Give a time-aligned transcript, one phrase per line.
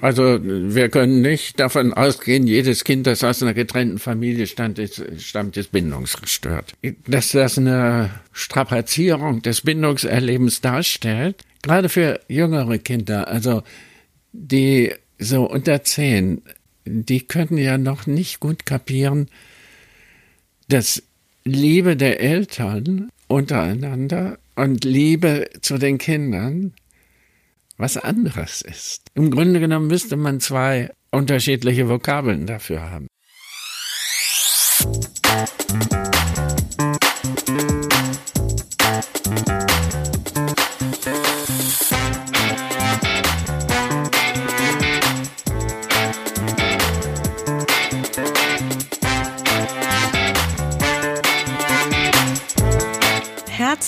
[0.00, 5.02] Also wir können nicht davon ausgehen, jedes Kind, das aus einer getrennten Familie stammt, ist,
[5.20, 6.74] stammt, ist bindungsgestört.
[7.06, 13.62] Dass das eine Strapazierung des Bindungserlebens darstellt, gerade für jüngere Kinder, also
[14.32, 16.42] die so unter zehn,
[16.84, 19.28] die können ja noch nicht gut kapieren,
[20.68, 21.02] dass
[21.44, 26.74] Liebe der Eltern untereinander und Liebe zu den Kindern
[27.80, 29.02] was anderes ist.
[29.14, 33.06] Im Grunde genommen müsste man zwei unterschiedliche Vokabeln dafür haben.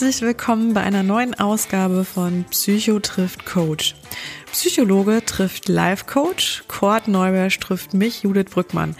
[0.02, 3.95] Herzlich willkommen bei einer neuen Ausgabe von Psycho trifft Coach.
[4.51, 8.97] Psychologe trifft Life Coach, Kurt Neuberg trifft mich, Judith Brückmann.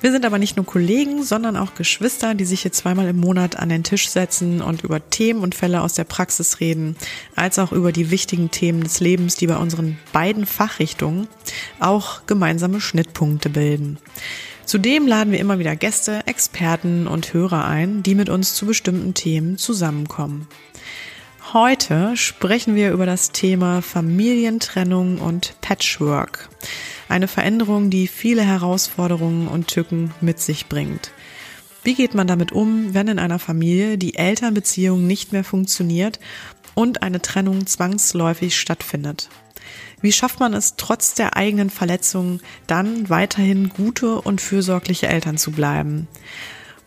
[0.00, 3.60] Wir sind aber nicht nur Kollegen, sondern auch Geschwister, die sich hier zweimal im Monat
[3.60, 6.96] an den Tisch setzen und über Themen und Fälle aus der Praxis reden,
[7.36, 11.28] als auch über die wichtigen Themen des Lebens, die bei unseren beiden Fachrichtungen
[11.78, 13.98] auch gemeinsame Schnittpunkte bilden.
[14.70, 19.14] Zudem laden wir immer wieder Gäste, Experten und Hörer ein, die mit uns zu bestimmten
[19.14, 20.46] Themen zusammenkommen.
[21.52, 26.50] Heute sprechen wir über das Thema Familientrennung und Patchwork.
[27.08, 31.10] Eine Veränderung, die viele Herausforderungen und Tücken mit sich bringt.
[31.82, 36.20] Wie geht man damit um, wenn in einer Familie die Elternbeziehung nicht mehr funktioniert
[36.76, 39.30] und eine Trennung zwangsläufig stattfindet?
[40.02, 45.52] Wie schafft man es, trotz der eigenen Verletzungen dann weiterhin gute und fürsorgliche Eltern zu
[45.52, 46.08] bleiben?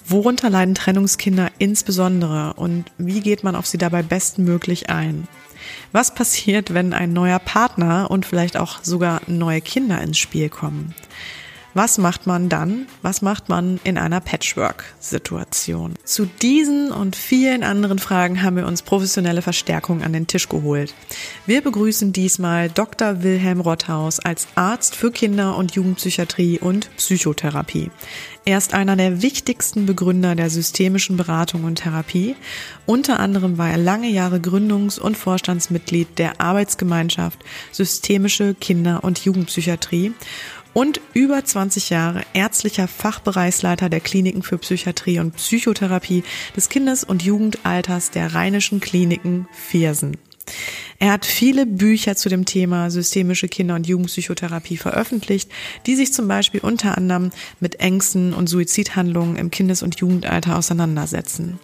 [0.06, 5.28] Worunter leiden Trennungskinder insbesondere und wie geht man auf sie dabei bestmöglich ein?
[5.92, 10.94] Was passiert, wenn ein neuer Partner und vielleicht auch sogar neue Kinder ins Spiel kommen?
[11.76, 12.86] Was macht man dann?
[13.02, 15.96] Was macht man in einer Patchwork-Situation?
[16.04, 20.94] Zu diesen und vielen anderen Fragen haben wir uns professionelle Verstärkung an den Tisch geholt.
[21.48, 23.24] Wir begrüßen diesmal Dr.
[23.24, 27.90] Wilhelm Rotthaus als Arzt für Kinder- und Jugendpsychiatrie und Psychotherapie.
[28.46, 32.36] Er ist einer der wichtigsten Begründer der systemischen Beratung und Therapie.
[32.86, 37.40] Unter anderem war er lange Jahre Gründungs- und Vorstandsmitglied der Arbeitsgemeinschaft
[37.72, 40.12] Systemische Kinder- und Jugendpsychiatrie
[40.74, 46.24] und über 20 Jahre ärztlicher Fachbereichsleiter der Kliniken für Psychiatrie und Psychotherapie
[46.56, 50.18] des Kindes- und Jugendalters der Rheinischen Kliniken Viersen.
[51.00, 55.52] Er hat viele Bücher zu dem Thema systemische Kinder- und Jugendpsychotherapie veröffentlicht,
[55.86, 61.60] die sich zum Beispiel unter anderem mit Ängsten und Suizidhandlungen im Kindes- und Jugendalter auseinandersetzen.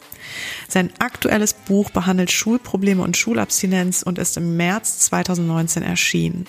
[0.68, 6.46] Sein aktuelles Buch behandelt Schulprobleme und Schulabstinenz und ist im März 2019 erschienen.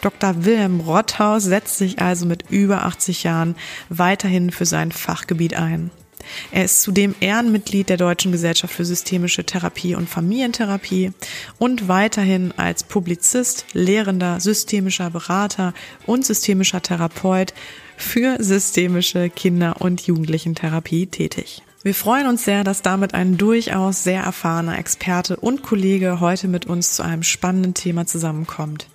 [0.00, 0.44] Dr.
[0.44, 3.56] Wilhelm Rotthaus setzt sich also mit über 80 Jahren
[3.88, 5.90] weiterhin für sein Fachgebiet ein.
[6.50, 11.12] Er ist zudem Ehrenmitglied der Deutschen Gesellschaft für systemische Therapie und Familientherapie
[11.58, 15.74] und weiterhin als Publizist, Lehrender, systemischer Berater
[16.06, 17.54] und systemischer Therapeut
[17.96, 21.62] für systemische Kinder- und Jugendlichentherapie tätig.
[21.82, 26.66] Wir freuen uns sehr, dass damit ein durchaus sehr erfahrener Experte und Kollege heute mit
[26.66, 28.88] uns zu einem spannenden Thema zusammenkommt.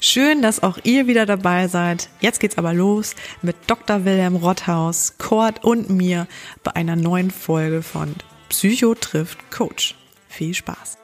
[0.00, 2.08] Schön, dass auch ihr wieder dabei seid.
[2.20, 4.04] Jetzt geht's aber los mit Dr.
[4.04, 6.26] Wilhelm Rotthaus, Kurt und mir
[6.62, 8.14] bei einer neuen Folge von
[8.48, 9.94] Psycho trifft Coach.
[10.28, 10.98] Viel Spaß.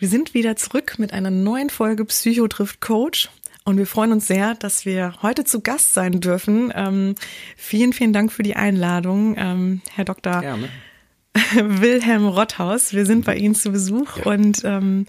[0.00, 3.30] Wir sind wieder zurück mit einer neuen Folge Psycho trifft Coach.
[3.68, 6.72] Und wir freuen uns sehr, dass wir heute zu Gast sein dürfen.
[6.74, 7.16] Ähm,
[7.54, 10.40] vielen, vielen Dank für die Einladung, ähm, Herr Dr.
[10.40, 10.70] Gerne.
[11.54, 12.94] Wilhelm Rotthaus.
[12.94, 14.24] Wir sind bei Ihnen zu Besuch ja.
[14.24, 15.04] und ähm,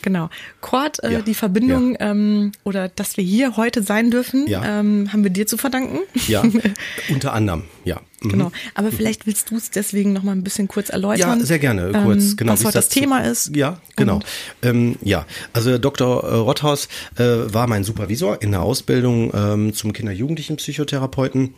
[0.00, 0.30] genau.
[0.60, 1.22] Kurt, äh, ja.
[1.22, 2.12] die Verbindung ja.
[2.12, 5.98] ähm, oder dass wir hier heute sein dürfen, ähm, haben wir dir zu verdanken.
[6.28, 6.44] Ja,
[7.08, 8.00] unter anderem, ja.
[8.24, 8.30] Mhm.
[8.30, 8.52] Genau.
[8.74, 11.40] Aber vielleicht willst du es deswegen noch mal ein bisschen kurz erläutern.
[11.40, 11.92] Ja, sehr gerne.
[11.92, 12.52] Kurz, ähm, genau.
[12.52, 13.54] Was heute das Thema ist.
[13.54, 14.20] Ja, genau.
[14.62, 16.24] Ähm, ja, also Dr.
[16.24, 21.54] Äh, Rotthaus äh, war mein Supervisor in der Ausbildung ähm, zum Kinder-Jugendlichen Psychotherapeuten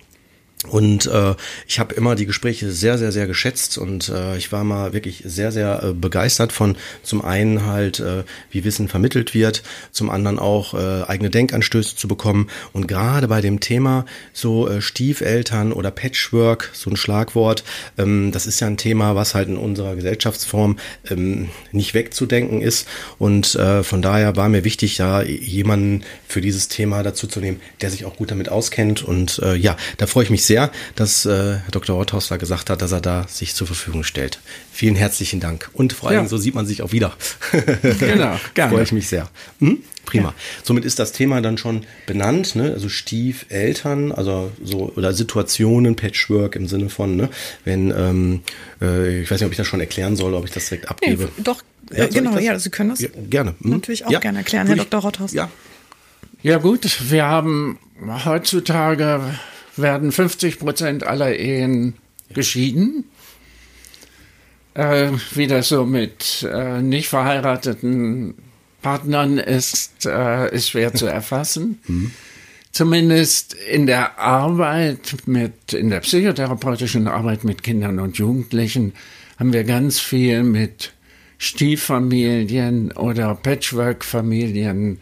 [0.71, 1.35] und äh,
[1.67, 5.23] ich habe immer die Gespräche sehr, sehr, sehr geschätzt und äh, ich war mal wirklich
[5.25, 10.39] sehr, sehr äh, begeistert von zum einen halt, äh, wie Wissen vermittelt wird, zum anderen
[10.39, 12.49] auch äh, eigene Denkanstöße zu bekommen.
[12.73, 17.65] Und gerade bei dem Thema so äh, Stiefeltern oder Patchwork, so ein Schlagwort,
[17.99, 20.79] ähm, das ist ja ein Thema, was halt in unserer Gesellschaftsform
[21.11, 22.89] ähm, nicht wegzudenken ist.
[23.19, 27.61] Und äh, von daher war mir wichtig, ja, jemanden für dieses Thema dazu zu nehmen,
[27.81, 29.03] der sich auch gut damit auskennt.
[29.03, 31.97] Und äh, ja, da freue ich mich sehr sehr, dass äh, Herr Dr.
[31.97, 34.41] Rothaus da gesagt hat, dass er da sich zur Verfügung stellt.
[34.73, 35.69] Vielen herzlichen Dank.
[35.75, 36.29] Und vor allem, ja.
[36.29, 37.13] so sieht man sich auch wieder.
[38.01, 38.73] genau, gerne.
[38.73, 39.29] Freue ich mich sehr.
[39.61, 39.83] Hm?
[40.07, 40.29] Prima.
[40.29, 40.35] Ja.
[40.63, 42.73] Somit ist das Thema dann schon benannt, ne?
[42.73, 47.29] Also Stiefeltern, also so oder Situationen, Patchwork im Sinne von, ne?
[47.65, 48.41] Wenn ähm,
[48.81, 51.25] äh, ich weiß nicht, ob ich das schon erklären soll, ob ich das direkt abgebe.
[51.25, 53.55] Nee, doch, ja, äh, genau, ja, Sie können das ja, gerne.
[53.61, 53.73] Hm?
[53.73, 55.01] natürlich auch gerne erklären, Herr Dr.
[55.01, 55.33] Rothaus.
[55.33, 55.51] Ja.
[56.43, 57.79] Ja gut, wir haben
[58.25, 59.21] heutzutage
[59.79, 61.95] werden 50 Prozent aller Ehen
[62.33, 63.05] geschieden.
[64.75, 68.35] Äh, wie das so mit äh, nicht verheirateten
[68.83, 71.81] Partnern ist, äh, ist schwer zu erfassen.
[71.89, 72.11] Mhm.
[72.73, 78.93] Zumindest in der Arbeit mit, in der psychotherapeutischen Arbeit mit Kindern und Jugendlichen
[79.39, 80.93] haben wir ganz viel mit
[81.39, 84.99] Stieffamilien oder Patchwork-Familien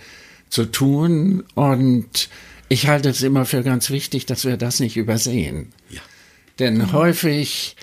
[0.50, 2.29] zu tun und
[2.69, 5.72] ich halte es immer für ganz wichtig, dass wir das nicht übersehen.
[5.90, 6.00] Ja.
[6.58, 6.93] Denn mhm.
[6.93, 7.76] häufig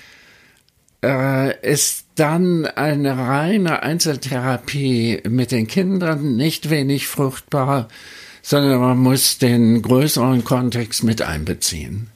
[1.04, 7.88] äh, ist dann eine reine Einzeltherapie mit den Kindern nicht wenig fruchtbar,
[8.42, 12.07] sondern man muss den größeren Kontext mit einbeziehen.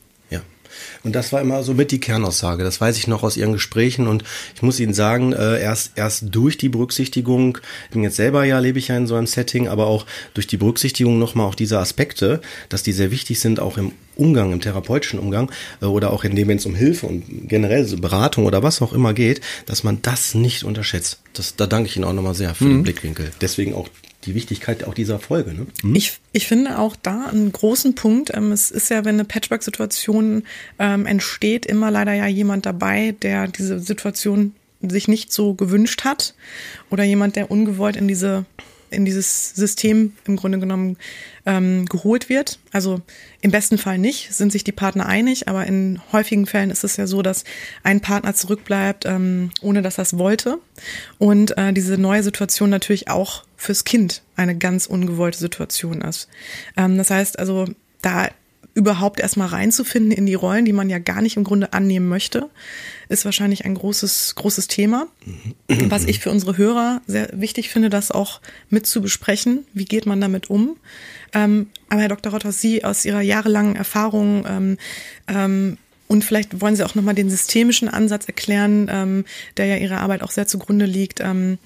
[1.06, 2.64] Und das war immer so mit die Kernaussage.
[2.64, 4.08] Das weiß ich noch aus Ihren Gesprächen.
[4.08, 4.24] Und
[4.56, 8.58] ich muss Ihnen sagen, äh, erst, erst durch die Berücksichtigung, ich bin jetzt selber ja,
[8.58, 11.80] lebe ich ja in so einem Setting, aber auch durch die Berücksichtigung nochmal auch dieser
[11.80, 16.24] Aspekte, dass die sehr wichtig sind, auch im Umgang, im therapeutischen Umgang äh, oder auch
[16.24, 19.42] in dem, wenn es um Hilfe und generell so Beratung oder was auch immer geht,
[19.68, 21.20] dass man das nicht unterschätzt.
[21.34, 22.78] Das, da danke ich Ihnen auch nochmal sehr für mhm.
[22.78, 23.32] den Blickwinkel.
[23.42, 23.90] Deswegen auch
[24.26, 25.54] die Wichtigkeit auch dieser Folge.
[25.54, 25.68] Ne?
[25.82, 25.96] Hm?
[25.96, 28.32] Ich, ich finde auch da einen großen Punkt.
[28.34, 30.44] Ähm, es ist ja, wenn eine Patchwork-Situation
[30.80, 36.36] ähm, entsteht, immer leider ja jemand dabei, der diese Situation sich nicht so gewünscht hat
[36.92, 38.46] oder jemand, der ungewollt in diese
[38.90, 40.98] in dieses System im Grunde genommen
[41.46, 42.60] ähm, geholt wird.
[42.72, 43.02] Also
[43.42, 46.98] im besten Fall nicht, sind sich die Partner einig, aber in häufigen Fällen ist es
[46.98, 47.44] ja so, dass
[47.84, 50.60] ein Partner zurückbleibt, ähm, ohne dass er es wollte.
[51.18, 56.28] Und äh, diese neue Situation natürlich auch fürs Kind eine ganz ungewollte Situation ist.
[56.78, 57.66] Ähm, das heißt also,
[58.02, 58.30] da
[58.76, 62.50] überhaupt erstmal reinzufinden in die Rollen, die man ja gar nicht im Grunde annehmen möchte,
[63.08, 65.08] ist wahrscheinlich ein großes, großes Thema.
[65.68, 69.66] Was ich für unsere Hörer sehr wichtig finde, das auch mit zu besprechen.
[69.74, 70.76] Wie geht man damit um?
[71.34, 72.34] Ähm, aber Herr Dr.
[72.34, 74.78] Rotter, Sie aus Ihrer jahrelangen Erfahrung ähm,
[75.28, 75.78] ähm,
[76.08, 79.26] und vielleicht wollen Sie auch nochmal den systemischen Ansatz erklären, ähm,
[79.56, 81.22] der ja Ihrer Arbeit auch sehr zugrunde liegt.
[81.22, 81.60] Ähm,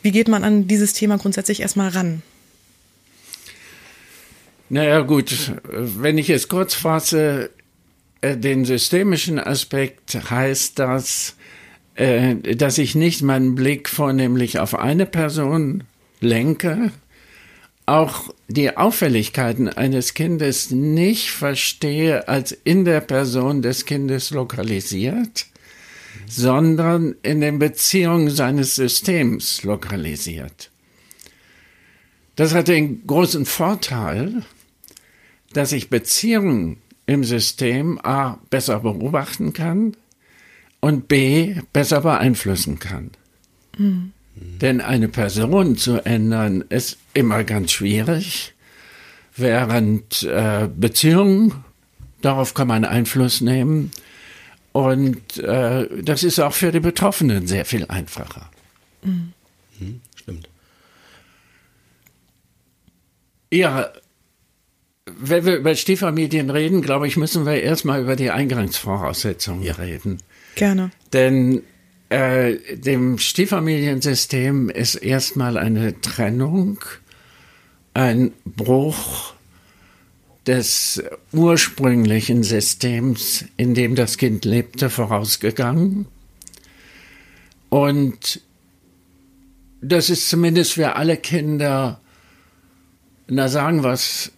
[0.00, 2.22] wie geht man an dieses Thema grundsätzlich erstmal ran?
[4.72, 7.50] Naja gut, wenn ich es kurz fasse,
[8.22, 11.36] äh, den systemischen Aspekt heißt das,
[11.94, 15.84] äh, dass ich nicht meinen Blick vornehmlich auf eine Person
[16.20, 16.90] lenke,
[17.84, 25.48] auch die Auffälligkeiten eines Kindes nicht verstehe als in der Person des Kindes lokalisiert,
[26.26, 30.70] sondern in den Beziehungen seines Systems lokalisiert.
[32.36, 34.42] Das hat den großen Vorteil,
[35.52, 39.96] dass ich Beziehungen im System A besser beobachten kann
[40.80, 43.10] und B besser beeinflussen kann.
[43.76, 44.12] Mhm.
[44.34, 48.54] Denn eine Person zu ändern ist immer ganz schwierig,
[49.36, 51.64] während äh, Beziehungen,
[52.22, 53.90] darauf kann man Einfluss nehmen.
[54.72, 58.50] Und äh, das ist auch für die Betroffenen sehr viel einfacher.
[59.02, 59.32] Mhm.
[60.16, 60.48] Stimmt.
[63.50, 63.92] Ja,
[65.20, 69.74] wenn wir über Stieffamilien reden, glaube ich, müssen wir erstmal über die Eingangsvoraussetzungen ja.
[69.74, 70.18] reden.
[70.54, 70.90] Gerne.
[71.12, 71.62] Denn
[72.08, 76.78] äh, dem Stieffamiliensystem ist erstmal eine Trennung,
[77.94, 79.34] ein Bruch
[80.46, 81.02] des
[81.32, 86.06] ursprünglichen Systems, in dem das Kind lebte, vorausgegangen.
[87.68, 88.40] Und
[89.80, 92.00] das ist zumindest für alle Kinder,
[93.28, 94.32] na sagen wir es,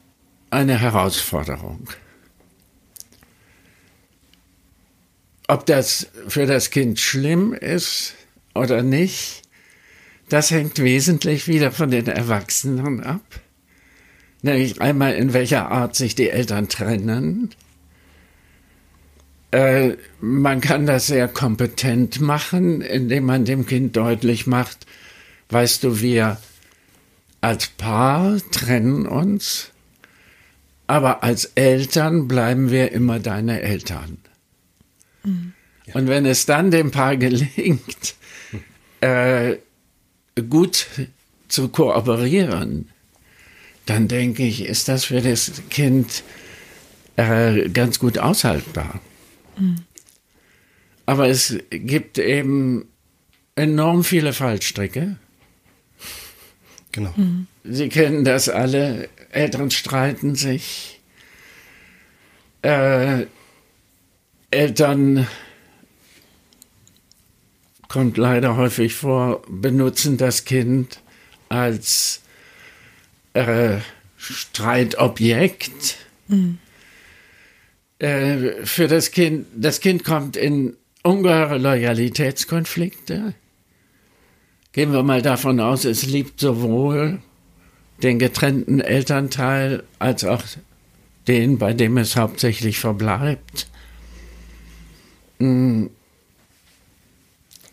[0.51, 1.89] eine Herausforderung.
[5.47, 8.15] Ob das für das Kind schlimm ist
[8.55, 9.43] oder nicht,
[10.29, 13.23] das hängt wesentlich wieder von den Erwachsenen ab.
[14.43, 17.51] Nämlich einmal, in welcher Art sich die Eltern trennen.
[19.51, 24.87] Äh, man kann das sehr kompetent machen, indem man dem Kind deutlich macht,
[25.51, 26.39] weißt du, wir
[27.41, 29.71] als Paar trennen uns
[30.87, 34.19] aber als Eltern bleiben wir immer deine Eltern.
[35.23, 35.53] Mhm.
[35.93, 38.15] Und wenn es dann dem Paar gelingt,
[39.01, 39.57] äh,
[40.49, 40.87] gut
[41.49, 42.89] zu kooperieren,
[43.87, 46.23] dann denke ich, ist das für das Kind
[47.17, 49.01] äh, ganz gut aushaltbar.
[49.59, 49.77] Mhm.
[51.07, 52.87] Aber es gibt eben
[53.57, 55.17] enorm viele Fallstricke.
[56.93, 57.13] Genau.
[57.17, 57.47] Mhm.
[57.65, 59.09] Sie kennen das alle.
[59.35, 61.01] Eltern streiten sich.
[62.63, 63.27] Äh,
[64.51, 65.27] Eltern
[67.89, 71.01] kommt leider häufig vor, benutzen das Kind
[71.49, 72.23] als
[73.35, 73.79] äh,
[74.17, 75.97] Streitobjekt.
[76.29, 76.59] Mhm.
[77.99, 83.35] Äh, für das Kind, das Kind kommt in ungeheure Loyalitätskonflikte.
[84.73, 87.21] Gehen wir mal davon aus, es liebt sowohl
[88.03, 90.43] den getrennten Elternteil als auch
[91.29, 93.69] den, bei dem es hauptsächlich verbleibt.
[95.39, 95.91] Hm.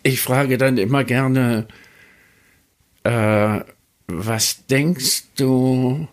[0.04, 1.68] Ich frage dann immer gerne,
[3.04, 3.60] äh,
[4.08, 6.08] was denkst du,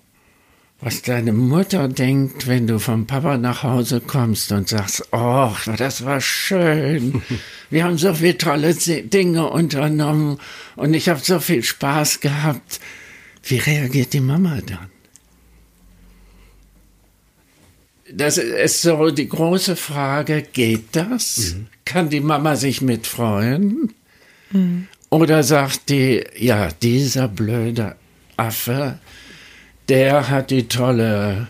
[0.80, 6.04] was deine Mutter denkt, wenn du vom Papa nach Hause kommst und sagst, oh, das
[6.04, 7.22] war schön.
[7.70, 10.38] Wir haben so viele tolle Dinge unternommen
[10.76, 12.80] und ich habe so viel Spaß gehabt.
[13.48, 14.90] Wie reagiert die Mama dann?
[18.12, 21.54] Das ist so die große Frage, geht das?
[21.54, 21.66] Mhm.
[21.84, 23.94] Kann die Mama sich mitfreuen?
[24.50, 24.88] Mhm.
[25.10, 27.96] Oder sagt die, ja, dieser blöde
[28.36, 28.98] Affe,
[29.88, 31.48] der hat die tolle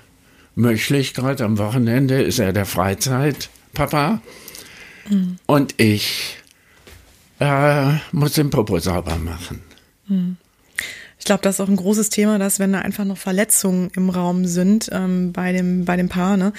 [0.55, 4.21] Möglichkeit, am Wochenende ist er der Freizeitpapa
[5.09, 5.38] mhm.
[5.47, 6.37] und ich
[7.40, 9.62] äh, muss den Popo sauber machen.
[10.07, 10.37] Mhm.
[11.28, 14.47] Glaube, das ist auch ein großes Thema, dass wenn da einfach noch Verletzungen im Raum
[14.47, 16.54] sind ähm, bei dem bei dem Paar, ne,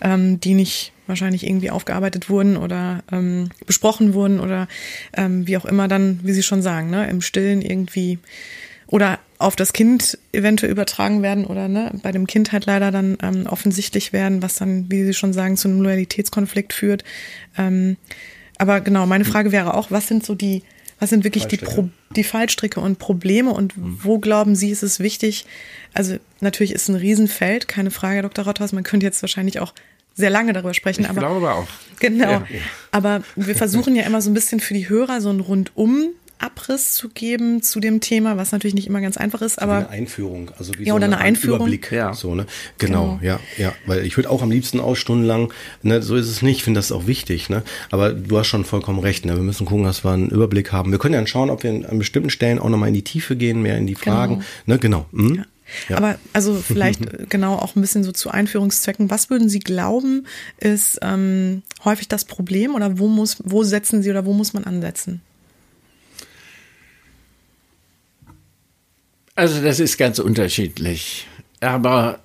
[0.00, 4.66] ähm, die nicht wahrscheinlich irgendwie aufgearbeitet wurden oder ähm, besprochen wurden oder
[5.14, 8.18] ähm, wie auch immer dann, wie Sie schon sagen, ne, im Stillen irgendwie
[8.86, 13.18] oder auf das Kind eventuell übertragen werden oder ne, bei dem Kind halt leider dann
[13.22, 17.04] ähm, offensichtlich werden, was dann, wie Sie schon sagen, zu einem Loyalitätskonflikt führt.
[17.58, 17.98] Ähm,
[18.56, 20.62] aber genau, meine Frage wäre auch, was sind so die,
[20.98, 23.98] was sind wirklich die, Pro, die Fallstricke und Probleme und mhm.
[24.02, 25.46] wo glauben Sie, ist es wichtig?
[25.92, 28.44] Also natürlich ist ein Riesenfeld, keine Frage, Dr.
[28.44, 28.72] Rotthaus.
[28.72, 29.74] Man könnte jetzt wahrscheinlich auch
[30.14, 31.02] sehr lange darüber sprechen.
[31.02, 31.66] Ich aber, glaube auch.
[31.98, 32.30] Genau.
[32.30, 32.46] Ja.
[32.92, 36.92] Aber wir versuchen ja immer so ein bisschen für die Hörer so ein rundum Abriss
[36.92, 40.50] zu geben zu dem Thema, was natürlich nicht immer ganz einfach ist, aber eine Einführung,
[40.58, 41.60] also wie ja, so oder eine, eine Einführung.
[41.60, 42.12] Überblick, ja.
[42.14, 42.46] so ne,
[42.78, 46.28] genau, genau, ja, ja, weil ich würde auch am liebsten auch stundenlang, ne, so ist
[46.28, 49.36] es nicht, ich finde das auch wichtig, ne, aber du hast schon vollkommen recht, ne,
[49.36, 50.90] wir müssen gucken, dass wir einen Überblick haben.
[50.90, 53.62] Wir können ja schauen, ob wir an bestimmten Stellen auch nochmal in die Tiefe gehen,
[53.62, 54.46] mehr in die Fragen, genau.
[54.66, 55.06] ne, genau.
[55.12, 55.34] Hm?
[55.36, 55.44] Ja.
[55.88, 55.96] Ja.
[55.96, 59.10] Aber also vielleicht äh, genau auch ein bisschen so zu Einführungszwecken.
[59.10, 60.26] Was würden Sie glauben,
[60.58, 64.64] ist ähm, häufig das Problem oder wo muss, wo setzen Sie oder wo muss man
[64.64, 65.22] ansetzen?
[69.34, 71.26] Also das ist ganz unterschiedlich.
[71.60, 72.20] Aber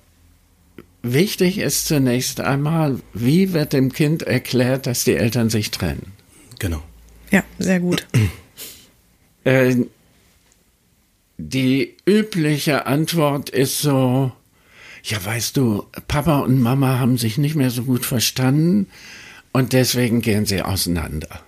[1.02, 6.12] wichtig ist zunächst einmal, wie wird dem Kind erklärt, dass die Eltern sich trennen?
[6.58, 6.82] Genau.
[7.30, 8.06] Ja, sehr gut.
[9.44, 9.76] Äh,
[11.38, 14.32] die übliche Antwort ist so,
[15.02, 18.88] ja, weißt du, Papa und Mama haben sich nicht mehr so gut verstanden
[19.52, 21.40] und deswegen gehen sie auseinander.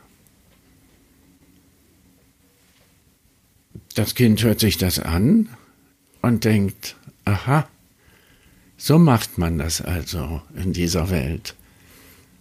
[3.95, 5.49] Das Kind hört sich das an
[6.23, 7.69] und denkt, aha,
[8.77, 11.55] so macht man das also in dieser Welt.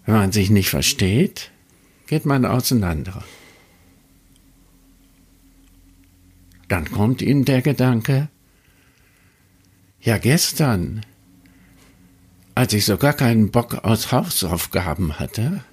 [0.05, 1.51] Wenn man sich nicht versteht,
[2.07, 3.23] geht man auseinander.
[6.67, 8.29] Dann kommt ihm der Gedanke,
[9.99, 11.05] ja gestern,
[12.55, 15.63] als ich so gar keinen Bock aus Hausaufgaben hatte,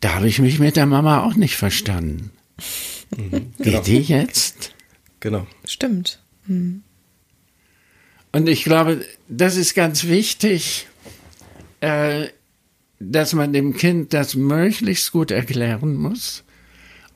[0.00, 2.30] da habe ich mich mit der Mama auch nicht verstanden.
[3.16, 3.82] Mhm, genau.
[3.82, 4.74] Die jetzt?
[5.20, 5.46] Genau.
[5.64, 6.20] Stimmt.
[6.46, 6.82] Mhm.
[8.32, 10.86] Und ich glaube, das ist ganz wichtig,
[11.80, 12.28] äh,
[13.00, 16.44] dass man dem Kind das möglichst gut erklären muss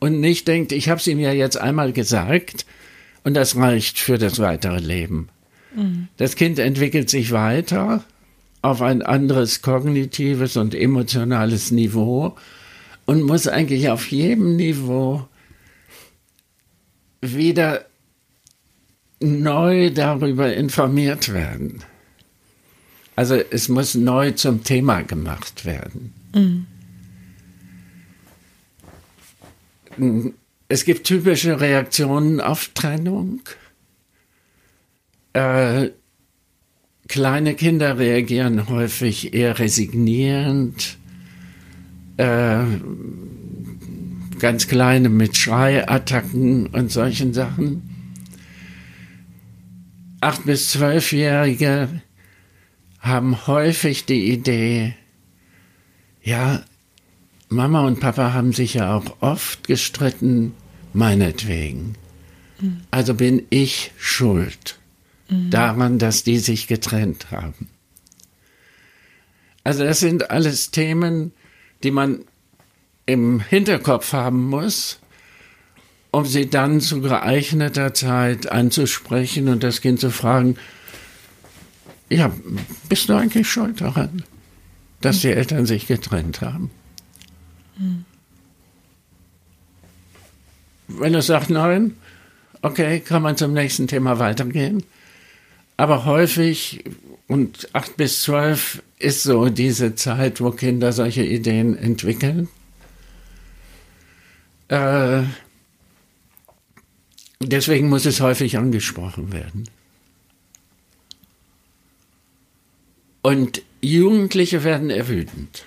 [0.00, 2.66] und nicht denkt, ich habe es ihm ja jetzt einmal gesagt
[3.22, 5.28] und das reicht für das weitere Leben.
[5.74, 6.08] Mhm.
[6.16, 8.04] Das Kind entwickelt sich weiter
[8.62, 12.34] auf ein anderes kognitives und emotionales Niveau
[13.04, 15.28] und muss eigentlich auf jedem Niveau
[17.32, 17.86] wieder
[19.20, 21.82] neu darüber informiert werden.
[23.16, 26.12] Also es muss neu zum Thema gemacht werden.
[26.34, 26.66] Mhm.
[30.68, 33.42] Es gibt typische Reaktionen auf Trennung.
[35.32, 35.90] Äh,
[37.06, 40.98] kleine Kinder reagieren häufig eher resignierend.
[42.16, 42.64] Äh,
[44.38, 47.90] ganz kleine mit Schreiattacken und solchen Sachen.
[50.20, 52.02] Acht bis zwölfjährige
[53.00, 54.94] haben häufig die Idee,
[56.22, 56.62] ja,
[57.50, 60.54] Mama und Papa haben sich ja auch oft gestritten,
[60.94, 61.96] meinetwegen.
[62.60, 62.80] Mhm.
[62.90, 64.78] Also bin ich schuld
[65.28, 65.50] mhm.
[65.50, 67.68] daran, dass die sich getrennt haben.
[69.62, 71.32] Also das sind alles Themen,
[71.82, 72.24] die man
[73.06, 74.98] im Hinterkopf haben muss,
[76.10, 80.56] um sie dann zu geeigneter Zeit anzusprechen und das Kind zu fragen,
[82.08, 82.32] ja,
[82.88, 84.22] bist du eigentlich schuld daran,
[85.00, 86.70] dass die Eltern sich getrennt haben?
[87.76, 88.04] Hm.
[90.86, 91.96] Wenn er sagt nein,
[92.62, 94.84] okay, kann man zum nächsten Thema weitergehen.
[95.76, 96.84] Aber häufig,
[97.26, 102.48] und acht bis zwölf ist so diese Zeit, wo Kinder solche Ideen entwickeln.
[104.68, 105.22] Äh,
[107.40, 109.68] deswegen muss es häufig angesprochen werden.
[113.22, 115.64] Und Jugendliche werden erwütend.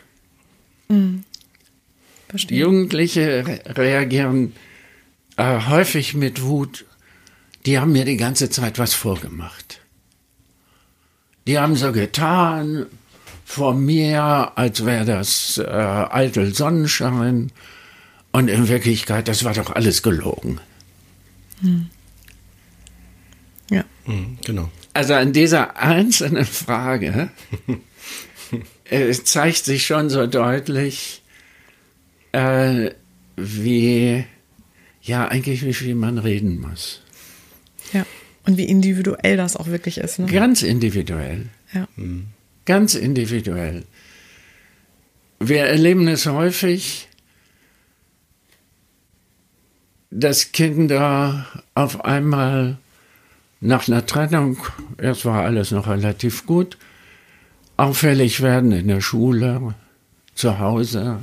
[0.89, 1.23] Mhm.
[2.29, 2.59] Verstehe.
[2.59, 4.53] Jugendliche re reagieren
[5.37, 6.85] äh, häufig mit Wut.
[7.65, 9.81] Die haben mir die ganze Zeit was vorgemacht.
[11.47, 12.85] Die haben so getan
[13.45, 17.51] vor mir, als wäre das äh, eitel Sonnenschein.
[18.31, 20.59] Und in Wirklichkeit, das war doch alles gelogen.
[21.61, 21.89] Hm.
[23.69, 23.83] Ja.
[24.05, 24.69] Mhm, genau.
[24.93, 27.29] Also an dieser einzelnen Frage
[28.89, 31.21] äh, zeigt sich schon so deutlich,
[32.31, 32.91] äh,
[33.35, 34.25] wie,
[35.01, 37.01] ja, eigentlich wie viel man reden muss.
[37.93, 38.05] Ja,
[38.45, 40.19] und wie individuell das auch wirklich ist.
[40.19, 40.27] Ne?
[40.27, 41.47] Ganz individuell.
[41.73, 41.87] Ja.
[41.95, 42.27] Mhm.
[42.65, 43.83] Ganz individuell.
[45.39, 47.06] Wir erleben es häufig,
[50.19, 51.45] dass Kinder
[51.75, 52.77] auf einmal
[53.61, 54.57] nach einer Trennung,
[54.97, 56.77] erst war alles noch relativ gut,
[57.77, 59.75] auffällig werden in der Schule,
[60.33, 61.19] zu Hause.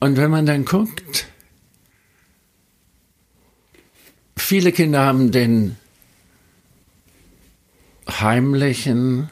[0.00, 1.26] Und wenn man dann guckt,
[4.36, 5.76] viele Kinder haben den
[8.08, 9.30] heimlichen,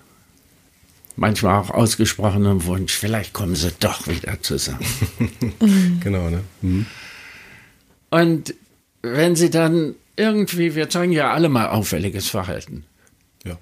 [1.16, 4.86] manchmal auch ausgesprochenen Wunsch, vielleicht kommen sie doch wieder zusammen.
[6.00, 6.44] genau, ne?
[6.62, 6.86] Mhm.
[8.16, 8.54] Und
[9.02, 12.86] wenn sie dann irgendwie, wir zeigen ja alle mal auffälliges Verhalten.
[13.44, 13.58] Ja.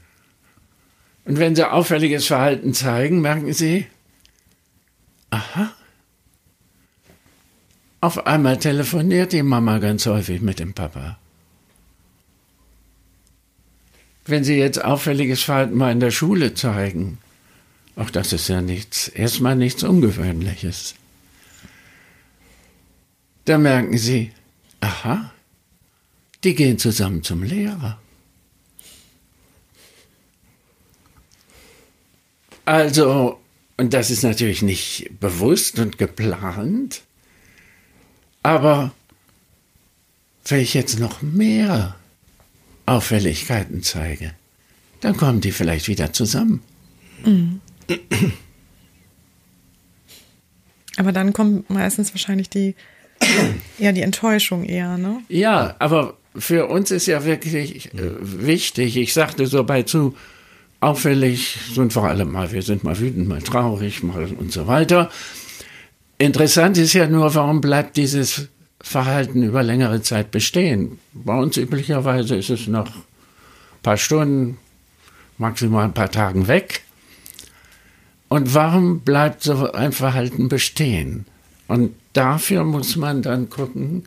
[1.24, 3.88] Und wenn sie auffälliges Verhalten zeigen, merken sie,
[5.30, 5.72] aha,
[8.00, 11.18] auf einmal telefoniert die Mama ganz häufig mit dem Papa.
[14.24, 17.18] Wenn sie jetzt auffälliges Verhalten mal in der Schule zeigen,
[17.96, 20.94] auch das ist ja nichts, erstmal nichts Ungewöhnliches.
[23.46, 24.30] Da merken sie,
[24.84, 25.32] aha,
[26.44, 27.98] die gehen zusammen zum Lehrer.
[32.66, 33.40] Also,
[33.76, 37.02] und das ist natürlich nicht bewusst und geplant,
[38.42, 38.92] aber
[40.46, 41.96] wenn ich jetzt noch mehr
[42.86, 44.34] Auffälligkeiten zeige,
[45.00, 46.62] dann kommen die vielleicht wieder zusammen.
[47.24, 47.60] Mhm.
[50.96, 52.74] Aber dann kommt meistens wahrscheinlich die,
[53.78, 55.20] ja, die Enttäuschung eher, ne?
[55.28, 60.16] Ja, aber für uns ist ja wirklich äh, wichtig, ich sagte so bei zu,
[60.80, 65.10] auffällig sind wir alle mal, wir sind mal wütend, mal traurig, mal und so weiter.
[66.18, 68.48] Interessant ist ja nur, warum bleibt dieses
[68.80, 70.98] Verhalten über längere Zeit bestehen?
[71.12, 73.02] Bei uns üblicherweise ist es nach ein
[73.82, 74.58] paar Stunden,
[75.38, 76.82] maximal ein paar Tagen weg.
[78.28, 81.26] Und warum bleibt so ein Verhalten bestehen?
[81.66, 84.04] Und dafür muss man dann gucken,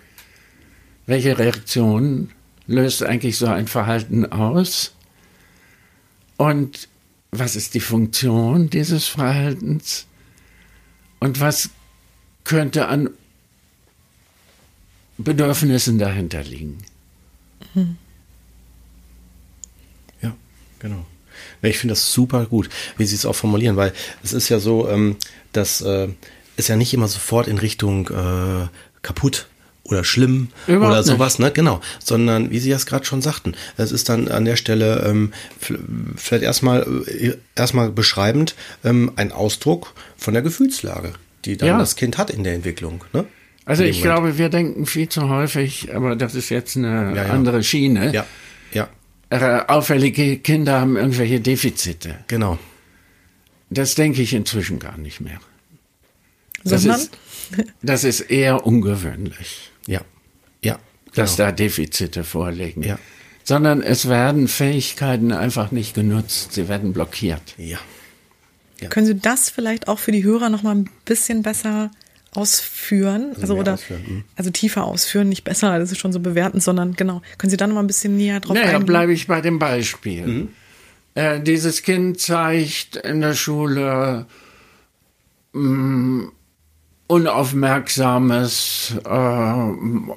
[1.05, 2.31] welche Reaktion
[2.65, 4.93] löst eigentlich so ein Verhalten aus?
[6.37, 6.89] Und
[7.31, 10.05] was ist die Funktion dieses Verhaltens?
[11.19, 11.69] Und was
[12.43, 13.09] könnte an
[15.17, 16.77] Bedürfnissen dahinter liegen?
[17.73, 17.97] Hm.
[20.21, 20.35] Ja,
[20.79, 21.05] genau.
[21.61, 23.93] Ich finde das super gut, wie Sie es auch formulieren, weil
[24.23, 25.17] es ist ja so, ähm,
[25.53, 25.81] dass
[26.57, 28.67] es ja nicht immer sofort in Richtung äh,
[29.01, 29.47] kaputt
[29.83, 31.47] oder schlimm Überhaupt oder sowas, nicht.
[31.47, 31.53] ne?
[31.53, 31.81] Genau.
[31.99, 35.31] Sondern, wie Sie das gerade schon sagten, es ist dann an der Stelle ähm,
[36.15, 41.13] vielleicht erstmal äh, erstmal beschreibend ähm, ein Ausdruck von der Gefühlslage,
[41.45, 41.77] die dann ja.
[41.77, 43.05] das Kind hat in der Entwicklung.
[43.13, 43.25] Ne?
[43.65, 47.33] Also ich glaube, wir denken viel zu häufig, aber das ist jetzt eine ja, ja.
[47.33, 48.13] andere Schiene.
[48.13, 48.25] Ja,
[48.73, 48.87] ja.
[49.29, 52.15] Äh, auffällige Kinder haben irgendwelche Defizite.
[52.27, 52.57] Genau.
[53.69, 55.39] Das denke ich inzwischen gar nicht mehr.
[56.69, 57.12] Das ist,
[57.82, 59.71] das ist eher ungewöhnlich.
[59.86, 60.01] Ja.
[60.62, 60.80] Ja.
[61.15, 61.49] Dass genau.
[61.49, 62.84] da Defizite vorliegen.
[62.84, 62.99] Ja.
[63.43, 67.56] sondern es werden Fähigkeiten einfach nicht genutzt, sie werden blockiert.
[67.58, 67.80] Ja.
[68.82, 68.89] Ja.
[68.89, 71.91] Können Sie das vielleicht auch für die Hörer noch mal ein bisschen besser
[72.32, 73.36] ausführen?
[73.41, 74.03] Also, oder ausführen.
[74.08, 74.23] Mhm.
[74.36, 77.21] also tiefer ausführen, nicht besser, das ist schon so bewertend, sondern genau.
[77.38, 78.86] Können Sie da noch mal ein bisschen näher drauf naja, eingehen?
[78.86, 80.27] bleibe ich bei dem Beispiel.
[80.27, 80.49] Mhm.
[81.15, 84.27] Äh, dieses Kind zeigt in der Schule
[85.53, 86.32] mh, mm,
[87.07, 89.09] unaufmerksames, äh,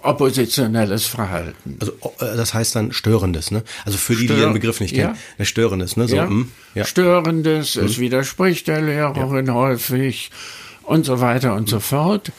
[0.02, 1.78] oppositionelles Verhalten.
[1.80, 3.62] Also äh, das heißt dann störendes, ne?
[3.84, 5.44] Also für die, Stör die den Begriff nicht kennen, ja.
[5.44, 6.08] störendes, ne?
[6.08, 6.24] So, ja.
[6.24, 6.84] Mh, hm, ja.
[6.84, 7.84] Störendes, mhm.
[7.86, 9.54] es widerspricht der Lehrerin ja.
[9.54, 10.30] häufig
[10.82, 12.32] und so weiter und so fort.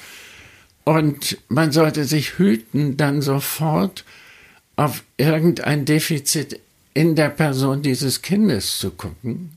[0.83, 4.03] Und man sollte sich hüten, dann sofort
[4.75, 6.59] auf irgendein Defizit
[6.93, 9.51] in der Person dieses Kindes zu gucken,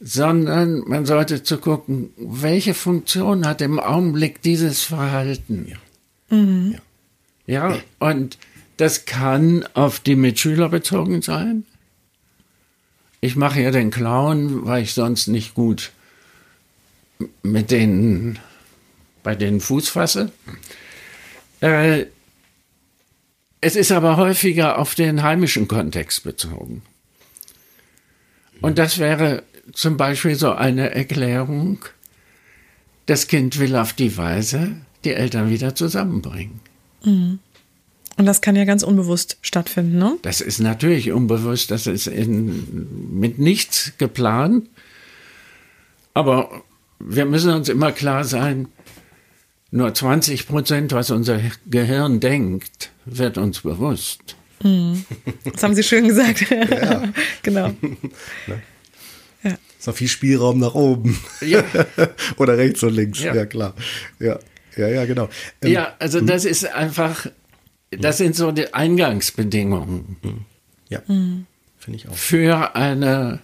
[0.00, 5.66] sondern man sollte zu gucken, welche Funktion hat im Augenblick dieses Verhalten.
[5.68, 6.36] Ja.
[6.36, 6.78] Mhm.
[7.46, 7.70] ja.
[7.70, 8.38] ja, und
[8.76, 11.64] das kann auf die Mitschüler bezogen sein.
[13.20, 15.90] Ich mache ja den Clown, weil ich sonst nicht gut
[17.42, 18.38] mit denen
[19.24, 20.32] bei denen Fuß fasse.
[21.60, 22.06] Äh,
[23.60, 26.82] es ist aber häufiger auf den heimischen Kontext bezogen.
[28.60, 29.42] Und das wäre
[29.78, 31.78] zum Beispiel so eine Erklärung,
[33.06, 34.72] das Kind will auf die Weise
[35.04, 36.58] die Eltern wieder zusammenbringen.
[37.04, 37.38] Mhm.
[38.16, 40.18] Und das kann ja ganz unbewusst stattfinden, ne?
[40.22, 44.68] Das ist natürlich unbewusst, das ist in, mit nichts geplant.
[46.12, 46.64] Aber
[46.98, 48.66] wir müssen uns immer klar sein,
[49.70, 54.34] nur 20 Prozent, was unser Gehirn denkt, wird uns bewusst.
[54.60, 55.04] Mhm.
[55.44, 56.50] Das haben Sie schön gesagt.
[56.50, 57.04] Ja.
[57.44, 57.70] genau.
[59.42, 59.56] Ja.
[59.78, 61.18] Ist noch viel Spielraum nach oben.
[61.40, 61.64] Ja.
[62.36, 63.74] Oder rechts und links, ja, ja klar.
[64.18, 64.38] Ja,
[64.76, 65.28] ja, ja, genau.
[65.62, 66.26] Ähm, ja, also hm?
[66.26, 67.26] das ist einfach,
[67.90, 70.44] das sind so die Eingangsbedingungen.
[70.88, 71.46] Ja, mhm.
[71.78, 72.14] finde ich auch.
[72.14, 73.40] Für eine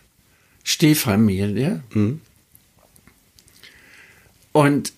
[0.65, 1.83] Stieffamilie.
[1.93, 2.21] Mhm.
[4.53, 4.93] Und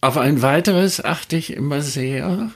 [0.00, 2.50] auf ein weiteres achte ich immer sehr,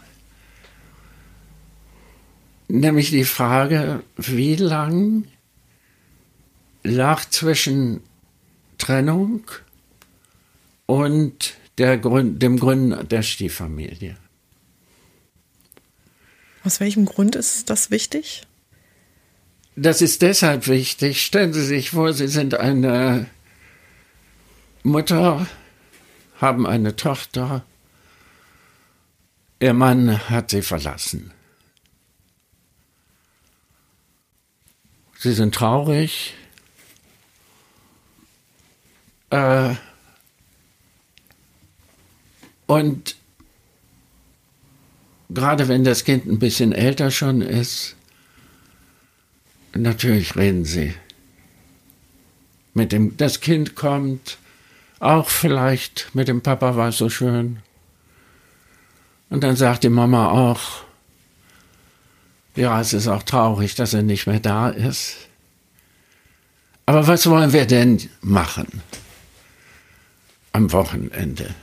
[2.68, 5.24] nämlich die Frage, wie lang
[6.90, 8.02] lag zwischen
[8.78, 9.42] Trennung
[10.86, 14.16] und der Grund, dem Gründen der Stieffamilie.
[16.64, 18.42] Aus welchem Grund ist das wichtig?
[19.76, 21.24] Das ist deshalb wichtig.
[21.24, 23.26] Stellen Sie sich vor, Sie sind eine
[24.82, 25.46] Mutter,
[26.40, 27.64] haben eine Tochter.
[29.60, 31.32] Ihr Mann hat sie verlassen.
[35.18, 36.34] Sie sind traurig,
[39.30, 39.74] äh,
[42.66, 43.16] und
[45.30, 47.96] gerade wenn das Kind ein bisschen älter schon ist,
[49.74, 50.94] natürlich reden sie.
[52.74, 54.38] Mit dem, das Kind kommt,
[55.00, 57.58] auch vielleicht mit dem Papa war es so schön.
[59.30, 60.60] Und dann sagt die Mama auch,
[62.56, 65.16] ja, es ist auch traurig, dass er nicht mehr da ist.
[66.86, 68.82] Aber was wollen wir denn machen?
[70.52, 71.54] Am Wochenende.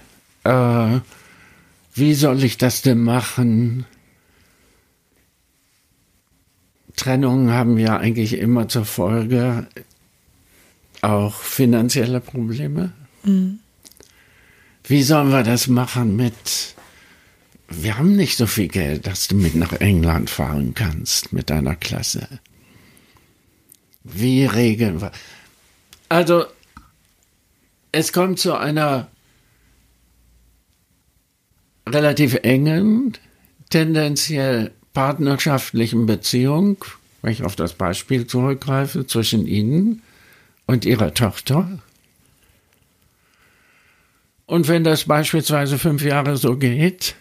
[0.43, 1.00] Äh,
[1.93, 3.86] wie soll ich das denn machen?
[6.95, 9.67] Trennungen haben ja eigentlich immer zur Folge
[11.02, 12.93] auch finanzielle Probleme.
[13.24, 13.60] Mhm.
[14.84, 16.76] Wie sollen wir das machen mit,
[17.69, 21.76] wir haben nicht so viel Geld, dass du mit nach England fahren kannst mit deiner
[21.76, 22.28] Klasse.
[24.04, 25.12] Wie regeln wir?
[26.10, 26.45] Also
[27.95, 29.08] es kommt zu einer
[31.88, 33.13] relativ engen,
[33.69, 36.84] tendenziell partnerschaftlichen Beziehung,
[37.21, 40.01] wenn ich auf das Beispiel zurückgreife, zwischen Ihnen
[40.65, 41.79] und Ihrer Tochter.
[44.45, 47.15] Und wenn das beispielsweise fünf Jahre so geht,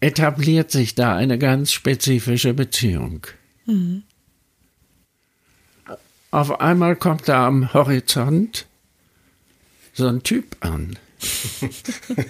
[0.00, 3.26] etabliert sich da eine ganz spezifische Beziehung.
[3.64, 4.02] Mhm.
[6.32, 8.66] Auf einmal kommt da am Horizont
[9.92, 10.98] so einen Typ an,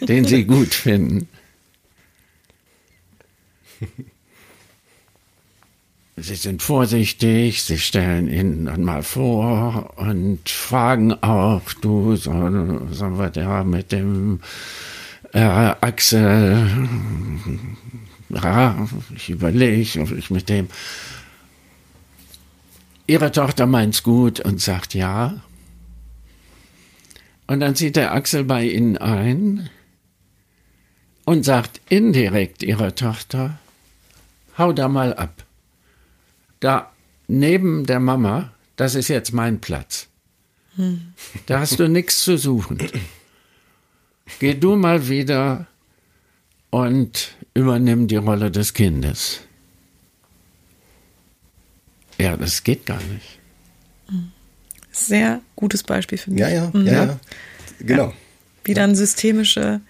[0.00, 1.28] den sie gut finden.
[6.16, 13.18] Sie sind vorsichtig, sie stellen ihn dann mal vor und fragen auch, du, sollen soll
[13.18, 14.40] wir da mit dem
[15.32, 16.68] äh, Axel,
[18.28, 20.68] ja, ich überlege, ob ich mit dem,
[23.06, 25.40] ihre Tochter meint's gut und sagt ja.
[27.50, 29.68] Und dann zieht der Axel bei ihnen ein
[31.24, 33.58] und sagt indirekt ihrer Tochter,
[34.56, 35.44] hau da mal ab.
[36.60, 36.92] Da
[37.26, 40.06] neben der Mama, das ist jetzt mein Platz.
[40.76, 41.12] Hm.
[41.46, 42.78] Da hast du nichts zu suchen.
[44.38, 45.66] Geh du mal wieder
[46.70, 49.40] und übernimm die Rolle des Kindes.
[52.16, 53.39] Ja, das geht gar nicht.
[55.06, 56.40] Sehr gutes Beispiel für mich.
[56.40, 56.86] Ja, ja, mhm.
[56.86, 57.20] ja, ja.
[57.80, 58.06] Genau.
[58.06, 58.12] Ja,
[58.64, 59.80] wie dann systemische,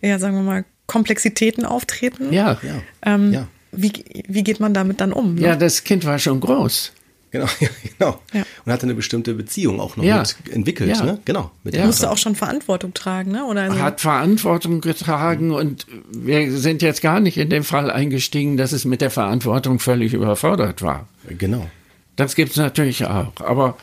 [0.00, 2.32] ja, sagen wir mal, Komplexitäten auftreten.
[2.32, 2.82] Ja, ja.
[3.02, 3.48] Ähm, ja.
[3.72, 3.92] Wie,
[4.28, 5.34] wie geht man damit dann um?
[5.34, 5.42] Ne?
[5.42, 6.92] Ja, das Kind war schon groß.
[7.30, 8.20] Genau, ja, genau.
[8.32, 8.44] Ja.
[8.64, 10.22] Und hatte eine bestimmte Beziehung auch noch ja.
[10.50, 11.04] entwickelt, ja.
[11.04, 11.18] ne?
[11.24, 11.50] Genau.
[11.64, 11.84] Mit ja.
[11.84, 13.44] Musste auch schon Verantwortung tragen, ne?
[13.44, 18.56] Oder also Hat Verantwortung getragen und wir sind jetzt gar nicht in den Fall eingestiegen,
[18.56, 21.08] dass es mit der Verantwortung völlig überfordert war.
[21.28, 21.68] Genau.
[22.14, 23.32] Das gibt es natürlich auch.
[23.40, 23.76] Aber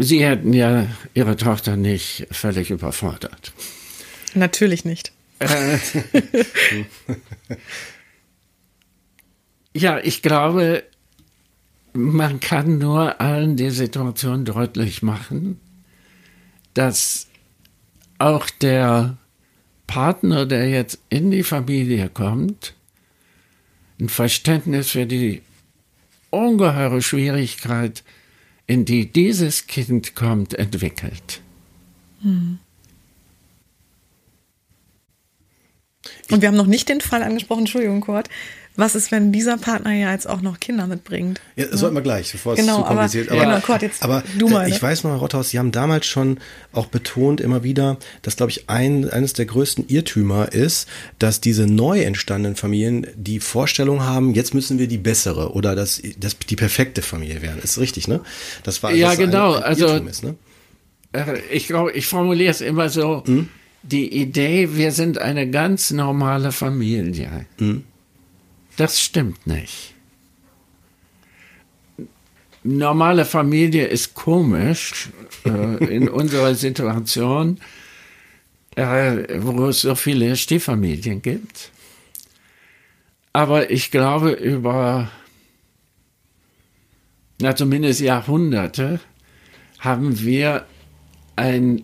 [0.00, 3.52] Sie hätten ja Ihre Tochter nicht völlig überfordert.
[4.34, 5.10] Natürlich nicht.
[5.40, 5.78] Äh,
[9.74, 10.84] ja, ich glaube,
[11.94, 15.58] man kann nur allen die Situation deutlich machen,
[16.74, 17.26] dass
[18.18, 19.16] auch der
[19.88, 22.74] Partner, der jetzt in die Familie kommt,
[24.00, 25.42] ein Verständnis für die
[26.30, 28.04] ungeheure Schwierigkeit,
[28.68, 31.40] in die dieses Kind kommt, entwickelt.
[32.22, 32.58] Hm.
[36.30, 38.28] Und wir haben noch nicht den Fall angesprochen, Entschuldigung, Kurt,
[38.78, 41.40] was ist, wenn dieser Partner ja jetzt auch noch Kinder mitbringt?
[41.56, 44.02] Ja, das sollten wir gleich, bevor es genau, zu kompliziert aber, aber, genau, Kurt, jetzt
[44.04, 46.38] aber du mal, äh, ich weiß noch, Herr Rotthaus, Sie haben damals schon
[46.72, 50.88] auch betont immer wieder, dass, glaube ich, ein, eines der größten Irrtümer ist,
[51.18, 56.00] dass diese neu entstandenen Familien die Vorstellung haben, jetzt müssen wir die bessere oder dass,
[56.16, 57.60] dass die perfekte Familie werden.
[57.60, 58.20] Ist richtig, ne?
[58.62, 59.54] Das war ja genau.
[59.54, 60.36] Ein, ein also ist, ne?
[61.10, 63.24] Äh, ich glaube, ich formuliere es immer so.
[63.26, 63.48] Hm?
[63.82, 67.46] Die Idee, wir sind eine ganz normale Familie.
[67.58, 67.84] Hm?
[68.78, 69.92] Das stimmt nicht.
[72.62, 75.08] Normale Familie ist komisch
[75.44, 77.58] äh, in unserer Situation,
[78.76, 81.72] äh, wo es so viele Stieffamilien gibt.
[83.32, 85.10] Aber ich glaube, über
[87.40, 89.00] na, zumindest Jahrhunderte
[89.80, 90.66] haben wir
[91.34, 91.82] ein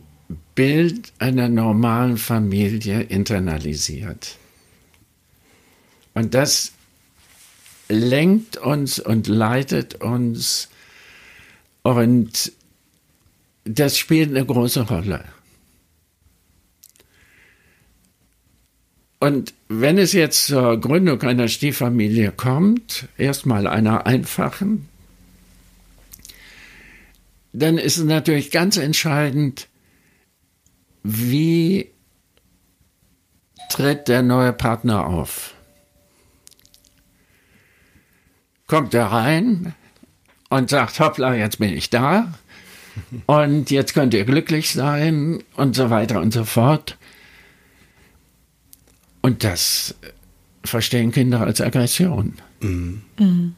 [0.54, 4.38] Bild einer normalen Familie internalisiert.
[6.14, 6.73] Und das
[7.88, 10.68] lenkt uns und leitet uns
[11.82, 12.52] und
[13.64, 15.24] das spielt eine große Rolle.
[19.20, 24.88] Und wenn es jetzt zur Gründung einer Stieffamilie kommt, erstmal einer einfachen,
[27.54, 29.68] dann ist es natürlich ganz entscheidend,
[31.02, 31.90] wie
[33.70, 35.53] tritt der neue Partner auf
[38.66, 39.74] kommt er rein
[40.50, 42.32] und sagt, hoppla, jetzt bin ich da
[43.26, 46.96] und jetzt könnt ihr glücklich sein und so weiter und so fort.
[49.20, 49.94] Und das
[50.64, 52.34] verstehen Kinder als Aggression.
[52.60, 53.02] Mhm.
[53.18, 53.54] Mhm.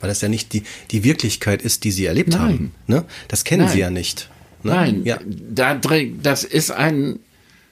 [0.00, 2.40] Weil das ja nicht die, die Wirklichkeit ist, die sie erlebt Nein.
[2.40, 2.72] haben.
[2.86, 3.04] Ne?
[3.28, 3.72] Das kennen Nein.
[3.72, 4.30] sie ja nicht.
[4.62, 4.72] Ne?
[4.72, 5.18] Nein, ja.
[5.24, 7.18] Da, das ist ein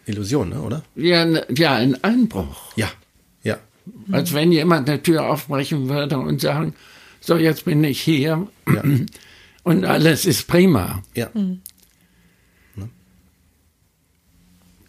[0.07, 0.83] Illusion, ne, oder?
[0.97, 2.73] Ja, ja, ein Einbruch.
[2.77, 2.89] Ja,
[4.11, 6.75] als wenn jemand eine Tür aufbrechen würde und sagen,
[7.21, 8.83] so jetzt bin ich hier ja.
[9.63, 11.03] und alles ist prima.
[11.15, 11.31] Ja.
[11.35, 11.61] Mhm.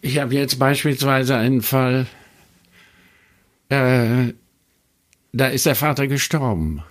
[0.02, 2.06] Ich habe jetzt beispielsweise einen Fall,
[3.70, 4.32] äh,
[5.32, 6.84] da ist der Vater gestorben.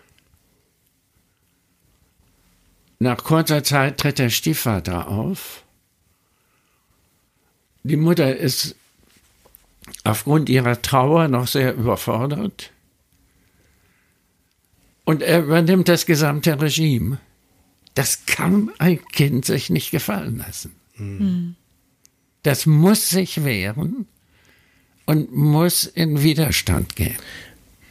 [3.00, 5.64] Nach kurzer Zeit tritt der Stiefvater auf.
[7.84, 8.76] Die Mutter ist
[10.04, 12.72] aufgrund ihrer Trauer noch sehr überfordert.
[15.04, 17.20] Und er übernimmt das gesamte Regime.
[17.94, 20.76] Das kann ein Kind sich nicht gefallen lassen.
[20.98, 21.56] Mhm.
[22.44, 24.08] Das muss sich wehren
[25.06, 27.18] und muss in Widerstand gehen.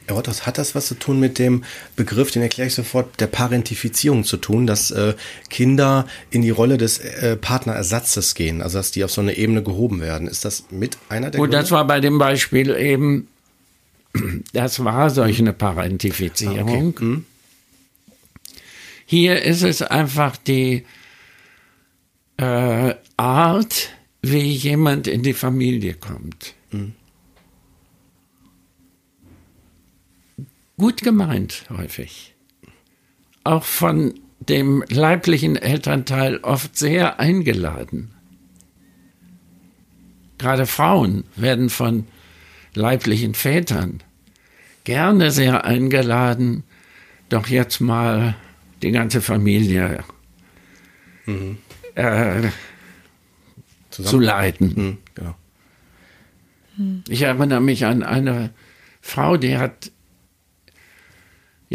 [0.09, 1.63] Ja, das hat das was zu tun mit dem
[1.95, 5.15] Begriff, den erkläre ich sofort, der Parentifizierung zu tun, dass äh,
[5.49, 9.63] Kinder in die Rolle des äh, Partnerersatzes gehen, also dass die auf so eine Ebene
[9.63, 10.27] gehoben werden.
[10.27, 11.57] Ist das mit einer der Gut, Gründe?
[11.57, 13.27] das war bei dem Beispiel eben,
[14.53, 16.69] das war solch eine Parentifizierung.
[16.69, 16.99] Ah, okay.
[16.99, 17.25] hm.
[19.07, 20.83] Hier ist es einfach die
[22.37, 23.89] äh, Art,
[24.21, 26.53] wie jemand in die Familie kommt.
[26.71, 26.93] Hm.
[30.77, 32.35] Gut gemeint häufig.
[33.43, 38.11] Auch von dem leiblichen Elternteil oft sehr eingeladen.
[40.37, 42.07] Gerade Frauen werden von
[42.73, 44.03] leiblichen Vätern
[44.83, 46.63] gerne sehr eingeladen,
[47.29, 48.35] doch jetzt mal
[48.81, 50.03] die ganze Familie
[51.25, 51.57] mhm.
[51.95, 52.49] äh,
[53.89, 54.73] zu leiten.
[54.75, 55.35] Mhm, genau.
[57.07, 58.51] Ich erinnere mich an eine
[59.01, 59.91] Frau, die hat,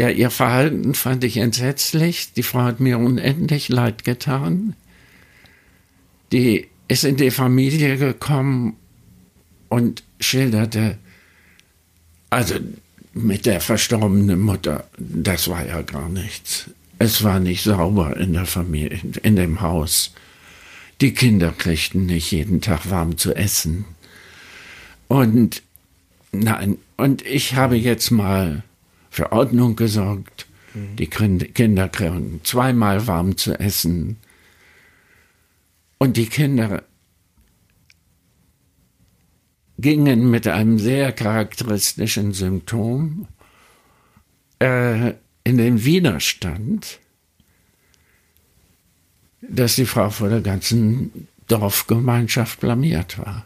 [0.00, 2.32] ja, ihr Verhalten fand ich entsetzlich.
[2.32, 4.74] Die Frau hat mir unendlich leid getan.
[6.32, 8.76] Die ist in die Familie gekommen
[9.68, 10.96] und schilderte,
[12.30, 12.54] also
[13.12, 16.70] mit der verstorbenen Mutter, das war ja gar nichts.
[16.98, 20.14] Es war nicht sauber in der Familie, in dem Haus.
[21.02, 23.84] Die Kinder kriegten nicht jeden Tag warm zu essen.
[25.08, 25.62] Und
[26.32, 28.62] nein, und ich habe jetzt mal
[29.10, 30.46] für Ordnung gesorgt.
[30.74, 30.96] Mhm.
[30.96, 34.16] Die Kinder kriegen zweimal warm zu essen.
[35.98, 36.84] Und die Kinder
[39.78, 43.26] gingen mit einem sehr charakteristischen Symptom
[44.58, 47.00] äh, in den Widerstand,
[49.40, 53.44] dass die Frau vor der ganzen Dorfgemeinschaft blamiert war.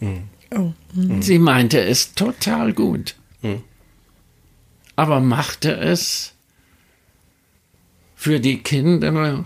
[0.00, 0.24] Mhm.
[0.50, 0.72] Oh.
[0.94, 1.22] Mhm.
[1.22, 3.62] Sie meinte es total gut, mhm.
[4.96, 6.34] Aber machte es
[8.14, 9.44] für die Kinder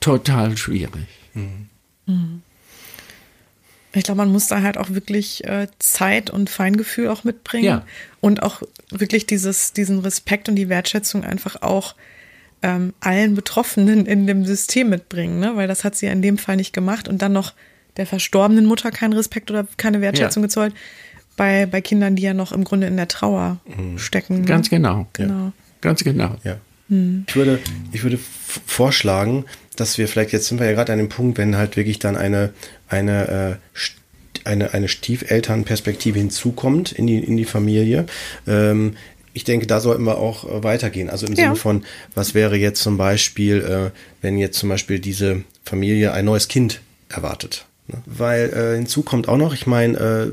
[0.00, 1.08] total schwierig.
[1.34, 2.42] Mhm.
[3.92, 7.86] Ich glaube, man muss da halt auch wirklich äh, Zeit und Feingefühl auch mitbringen ja.
[8.20, 11.94] und auch wirklich dieses, diesen Respekt und die Wertschätzung einfach auch
[12.62, 15.56] ähm, allen Betroffenen in dem System mitbringen, ne?
[15.56, 17.54] weil das hat sie ja in dem Fall nicht gemacht und dann noch
[17.96, 20.46] der verstorbenen Mutter keinen Respekt oder keine Wertschätzung ja.
[20.46, 20.74] gezollt,
[21.40, 23.96] bei, bei Kindern, die ja noch im Grunde in der Trauer mhm.
[23.96, 24.40] stecken.
[24.40, 24.44] Ne?
[24.44, 25.06] Ganz genau.
[25.14, 25.44] genau.
[25.44, 25.52] Ja.
[25.80, 26.36] Ganz genau.
[26.44, 26.58] Ja.
[26.88, 27.24] Mhm.
[27.26, 27.58] Ich würde,
[27.92, 28.18] ich würde
[28.66, 31.98] vorschlagen, dass wir vielleicht, jetzt sind wir ja gerade an dem Punkt, wenn halt wirklich
[31.98, 32.52] dann eine,
[32.88, 33.80] eine, äh,
[34.44, 38.04] eine, eine Stiefelternperspektive hinzukommt in die, in die Familie.
[38.46, 38.98] Ähm,
[39.32, 41.08] ich denke, da sollten wir auch äh, weitergehen.
[41.08, 41.44] Also im ja.
[41.44, 46.26] Sinne von, was wäre jetzt zum Beispiel, äh, wenn jetzt zum Beispiel diese Familie ein
[46.26, 47.64] neues Kind erwartet?
[47.90, 48.02] Ne?
[48.06, 50.32] Weil äh, hinzu kommt auch noch, ich meine,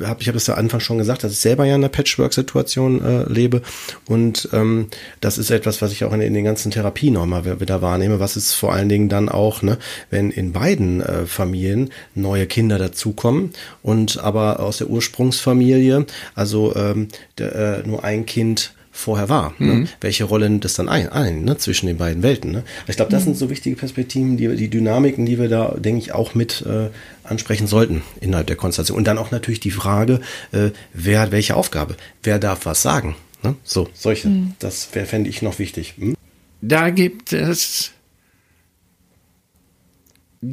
[0.00, 1.88] äh, hab, ich habe es ja Anfang schon gesagt, dass ich selber ja in einer
[1.88, 3.62] Patchwork-Situation äh, lebe
[4.08, 4.88] und ähm,
[5.20, 8.36] das ist etwas, was ich auch in, in den ganzen Therapien nochmal wieder wahrnehme, was
[8.36, 9.78] ist vor allen Dingen dann auch, ne,
[10.10, 13.50] wenn in beiden äh, Familien neue Kinder dazukommen
[13.82, 19.54] und aber aus der Ursprungsfamilie, also ähm, der, äh, nur ein Kind vorher war.
[19.58, 19.66] Ne?
[19.74, 19.80] Mhm.
[19.82, 19.88] Ne?
[20.00, 21.58] Welche Rolle nimmt das dann ein, ein ne?
[21.58, 22.50] zwischen den beiden Welten?
[22.50, 22.64] Ne?
[22.86, 23.26] Ich glaube, das mhm.
[23.26, 26.88] sind so wichtige Perspektiven, die, die Dynamiken, die wir da, denke ich, auch mit äh,
[27.24, 28.98] ansprechen sollten innerhalb der Konstellation.
[28.98, 30.20] Und dann auch natürlich die Frage,
[30.52, 31.96] äh, wer hat welche Aufgabe?
[32.22, 33.16] Wer darf was sagen?
[33.42, 33.56] Ne?
[33.64, 34.28] So, solche.
[34.28, 34.54] Mhm.
[34.58, 35.94] Das fände ich noch wichtig.
[35.98, 36.14] Hm?
[36.60, 37.90] Da gibt es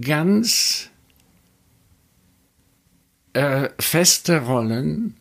[0.01, 0.89] ganz
[3.33, 5.15] äh, feste Rollen,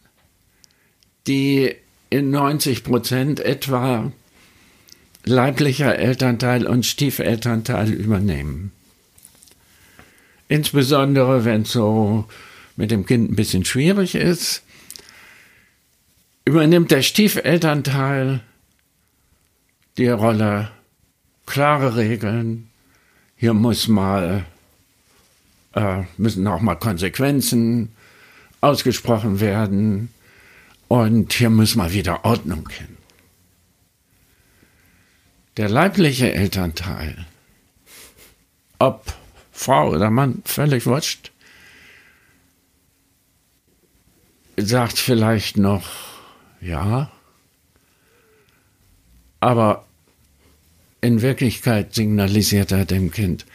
[1.27, 1.77] die
[2.11, 4.13] in 90 Prozent etwa
[5.25, 8.73] leiblicher Elternteil und Stiefelternteil übernehmen.
[10.49, 12.25] Insbesondere wenn es so
[12.77, 14.63] mit dem Kind ein bisschen schwierig ist,
[16.45, 18.41] übernimmt der Stiefelternteil
[19.99, 20.71] die Rolle
[21.45, 22.71] klare Regeln.
[23.37, 24.47] Hier muss mal
[25.75, 27.93] äh, müssen auch mal Konsequenzen
[28.61, 30.09] ausgesprochen werden.
[30.89, 32.97] Und hier muss mal wieder Ordnung hin.
[35.59, 37.27] Der leibliche Elternteil,
[38.79, 39.13] ob
[39.53, 41.33] Frau oder Mann, völlig wurscht,
[44.57, 45.89] sagt vielleicht noch,
[46.61, 47.11] ja,
[49.41, 49.85] aber
[51.01, 53.47] in Wirklichkeit signalisiert er dem Kind,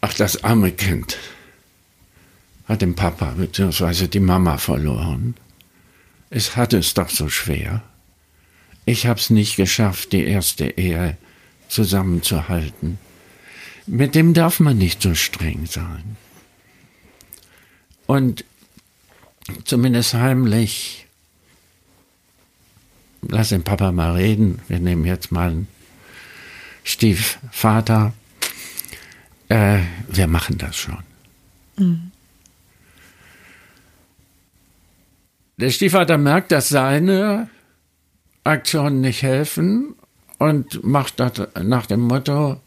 [0.00, 1.18] ach, das arme Kind
[2.66, 4.06] hat den Papa bzw.
[4.08, 5.34] die Mama verloren.
[6.30, 7.82] Es hat es doch so schwer.
[8.84, 11.16] Ich hab's nicht geschafft, die erste Ehe
[11.68, 12.98] zusammenzuhalten.
[13.86, 16.16] Mit dem darf man nicht so streng sein.
[18.06, 18.44] Und
[19.64, 21.06] zumindest heimlich,
[23.22, 25.68] lass den Papa mal reden, wir nehmen jetzt mal einen
[26.84, 28.12] Stiefvater,
[29.48, 31.02] äh, wir machen das schon.
[31.76, 32.07] Mhm.
[35.58, 37.50] Der Stiefvater merkt, dass seine
[38.44, 39.96] Aktionen nicht helfen
[40.38, 42.60] und macht das nach dem Motto,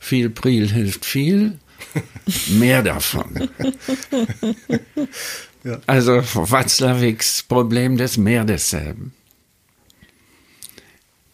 [0.00, 1.58] viel Priel hilft viel,
[2.50, 3.48] mehr davon.
[5.62, 5.78] ja.
[5.86, 9.12] Also Watzlawicks Problem des Mehr desselben.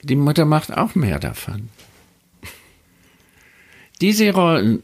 [0.03, 1.71] Die Mutter macht auch mehr davon.
[4.03, 4.83] Diese Rollen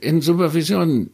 [0.00, 1.10] in Supervision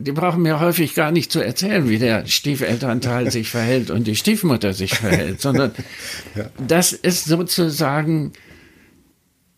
[0.00, 4.16] die brauchen mir häufig gar nicht zu erzählen, wie der Stiefelternteil sich verhält und die
[4.16, 5.72] Stiefmutter sich verhält, sondern
[6.34, 6.50] ja.
[6.66, 8.32] das ist sozusagen,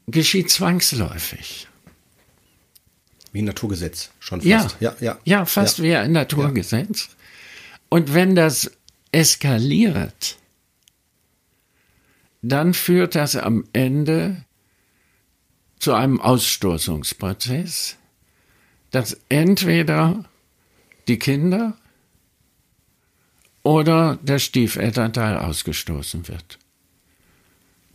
[0.09, 1.69] geschieht zwangsläufig.
[3.31, 4.49] Wie ein Naturgesetz, schon fast.
[4.49, 5.19] Ja, ja, ja.
[5.25, 5.85] ja fast ja.
[5.85, 7.11] wie ein Naturgesetz.
[7.89, 8.73] Und wenn das
[9.13, 10.39] eskaliert,
[12.43, 14.45] dann führt das am Ende
[15.79, 17.97] zu einem Ausstoßungsprozess,
[18.91, 20.25] dass entweder
[21.09, 21.77] die Kinder
[23.63, 26.59] oder der Stiefelternteil ausgestoßen wird.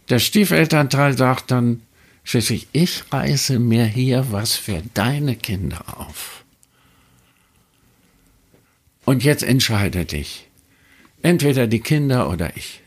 [0.10, 1.82] Der Stiefelternteil sagt dann
[2.24, 6.44] schließlich, ich reiße mir hier was für deine Kinder auf.
[9.06, 10.48] Und jetzt entscheide dich.
[11.22, 12.82] Entweder die Kinder oder ich.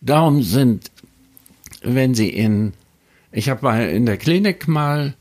[0.00, 0.90] Darum sind,
[1.82, 2.72] wenn Sie in,
[3.30, 5.14] ich habe mal in der Klinik mal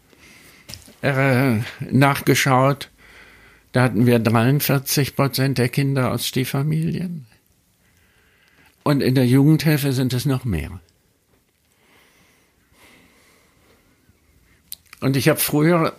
[1.01, 1.59] äh,
[1.91, 2.89] nachgeschaut,
[3.71, 7.27] da hatten wir 43 Prozent der Kinder aus Stieffamilien.
[8.83, 10.79] Und in der Jugendhilfe sind es noch mehr.
[14.99, 15.93] Und ich habe früher,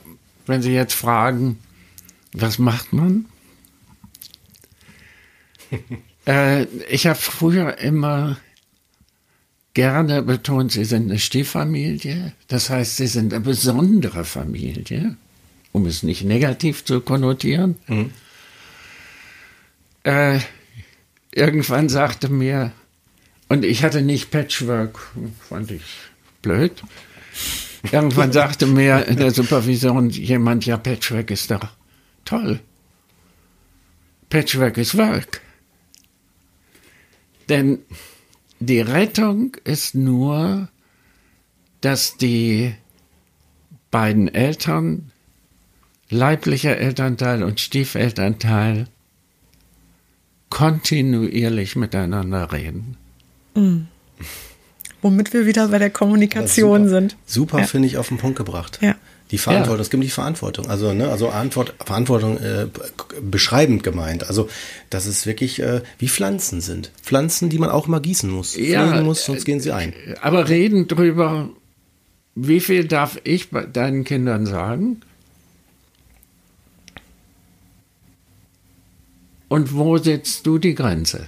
[0.46, 1.58] wenn Sie jetzt fragen,
[2.32, 3.26] was macht man?
[6.26, 8.38] äh, ich habe früher immer
[9.78, 12.32] gerne betont, sie sind eine Stieffamilie.
[12.48, 15.16] Das heißt, sie sind eine besondere Familie,
[15.70, 17.76] um es nicht negativ zu konnotieren.
[17.86, 18.10] Mhm.
[20.02, 20.40] Äh,
[21.30, 22.72] irgendwann sagte mir,
[23.48, 24.98] und ich hatte nicht Patchwork,
[25.48, 25.84] fand ich
[26.42, 26.82] blöd.
[27.92, 31.68] Irgendwann sagte mir in der Supervision jemand, ja, Patchwork ist doch
[32.24, 32.58] toll.
[34.28, 35.40] Patchwork ist Work.
[37.48, 37.78] Denn
[38.60, 40.68] die Rettung ist nur,
[41.80, 42.74] dass die
[43.90, 45.10] beiden Eltern,
[46.10, 48.86] leiblicher Elternteil und Stiefelternteil,
[50.50, 52.96] kontinuierlich miteinander reden.
[53.54, 53.86] Mhm.
[55.02, 57.16] Womit wir wieder bei der Kommunikation super, sind.
[57.26, 57.66] Super, ja.
[57.66, 58.78] finde ich, auf den Punkt gebracht.
[58.82, 58.96] Ja.
[59.30, 59.82] Die Verantwortung, ja.
[59.82, 60.68] es gibt die Verantwortung.
[60.68, 62.66] Also, ne, also Antwort, Verantwortung äh,
[63.20, 64.26] beschreibend gemeint.
[64.26, 64.48] Also,
[64.88, 66.90] dass es wirklich äh, wie Pflanzen sind.
[67.02, 68.56] Pflanzen, die man auch immer gießen muss.
[68.56, 69.92] Ja, Pflegen muss, sonst gehen sie ein.
[70.22, 71.50] Aber reden drüber,
[72.34, 75.00] wie viel darf ich bei deinen Kindern sagen?
[79.48, 81.26] Und wo setzt du die Grenze?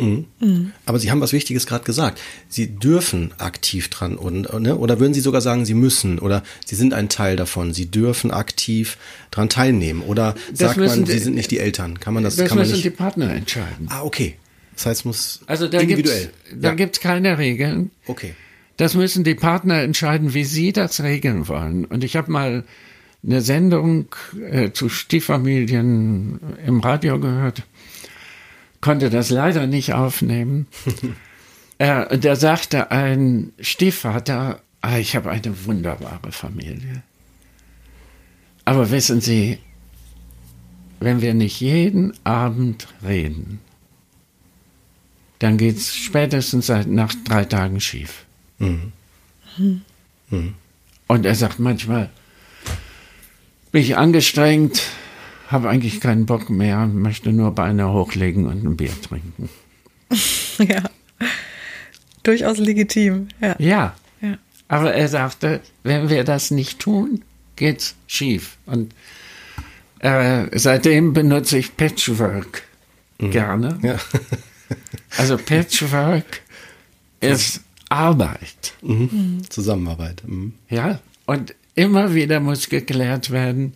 [0.00, 0.24] Mhm.
[0.40, 0.72] Mhm.
[0.86, 2.20] Aber Sie haben was Wichtiges gerade gesagt.
[2.48, 4.76] Sie dürfen aktiv dran und, ne?
[4.76, 7.72] oder würden Sie sogar sagen, Sie müssen oder Sie sind ein Teil davon.
[7.72, 8.98] Sie dürfen aktiv
[9.30, 12.00] dran teilnehmen oder das sagt man, Sie sind nicht die Eltern?
[12.00, 12.36] Kann man das?
[12.36, 12.84] Das kann müssen man nicht?
[12.84, 13.88] die Partner entscheiden.
[13.88, 14.36] Ah, okay.
[14.74, 16.30] Das heißt, muss also da individuell.
[16.48, 17.90] Gibt's, da gibt es keine Regeln.
[18.06, 18.34] Okay.
[18.78, 21.84] Das müssen die Partner entscheiden, wie sie das regeln wollen.
[21.84, 22.64] Und ich habe mal
[23.22, 24.06] eine Sendung
[24.50, 27.64] äh, zu Stieffamilien im Radio gehört
[28.80, 30.66] konnte das leider nicht aufnehmen.
[31.78, 37.02] äh, da sagte ein Stiefvater, ah, ich habe eine wunderbare Familie.
[38.64, 39.58] Aber wissen Sie,
[41.00, 43.60] wenn wir nicht jeden Abend reden,
[45.38, 48.26] dann geht es spätestens seit nach drei Tagen schief.
[48.58, 48.92] Mhm.
[50.28, 50.54] Mhm.
[51.06, 52.10] Und er sagt manchmal,
[53.72, 54.82] bin ich angestrengt,
[55.50, 59.48] habe eigentlich keinen Bock mehr, möchte nur Beine hochlegen und ein Bier trinken.
[60.58, 60.82] ja,
[62.22, 63.28] durchaus legitim.
[63.40, 63.56] Ja.
[63.58, 63.96] ja.
[64.20, 64.38] ja.
[64.68, 67.22] Aber er sagte, wenn wir das nicht tun,
[67.56, 68.56] geht's schief.
[68.66, 68.94] Und
[69.98, 72.62] äh, seitdem benutze ich Patchwork
[73.18, 73.30] mhm.
[73.30, 73.78] gerne.
[73.82, 73.98] Ja.
[75.18, 76.42] also Patchwork
[77.20, 78.74] ist Arbeit.
[78.82, 79.42] Mhm.
[79.48, 80.22] Zusammenarbeit.
[80.26, 80.54] Mhm.
[80.68, 83.74] Ja, und immer wieder muss geklärt werden,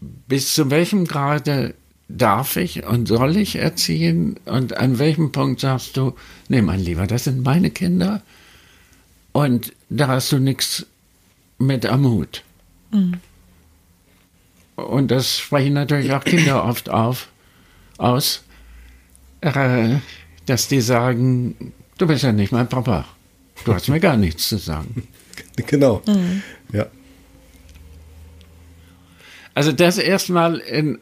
[0.00, 1.74] bis zu welchem Grade
[2.08, 6.14] darf ich und soll ich erziehen und an welchem Punkt sagst du,
[6.48, 8.22] nee, mein Lieber, das sind meine Kinder
[9.32, 10.86] und da hast du nichts
[11.58, 12.42] mit am Hut.
[12.92, 13.20] Mhm.
[14.76, 17.28] Und das sprechen natürlich auch Kinder oft auf,
[17.98, 18.44] aus,
[19.40, 19.96] äh,
[20.46, 23.04] dass die sagen, du bist ja nicht mein Papa.
[23.64, 25.08] Du hast mir gar nichts zu sagen.
[25.66, 26.02] Genau.
[26.06, 26.42] Mhm.
[26.72, 26.86] Ja.
[29.58, 31.00] Also das erstmal in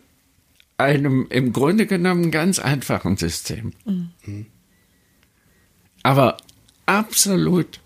[0.79, 3.75] einem im Grunde genommen ganz einfachen System.
[3.85, 4.47] Mhm.
[6.03, 6.39] Aber
[6.87, 7.81] absolut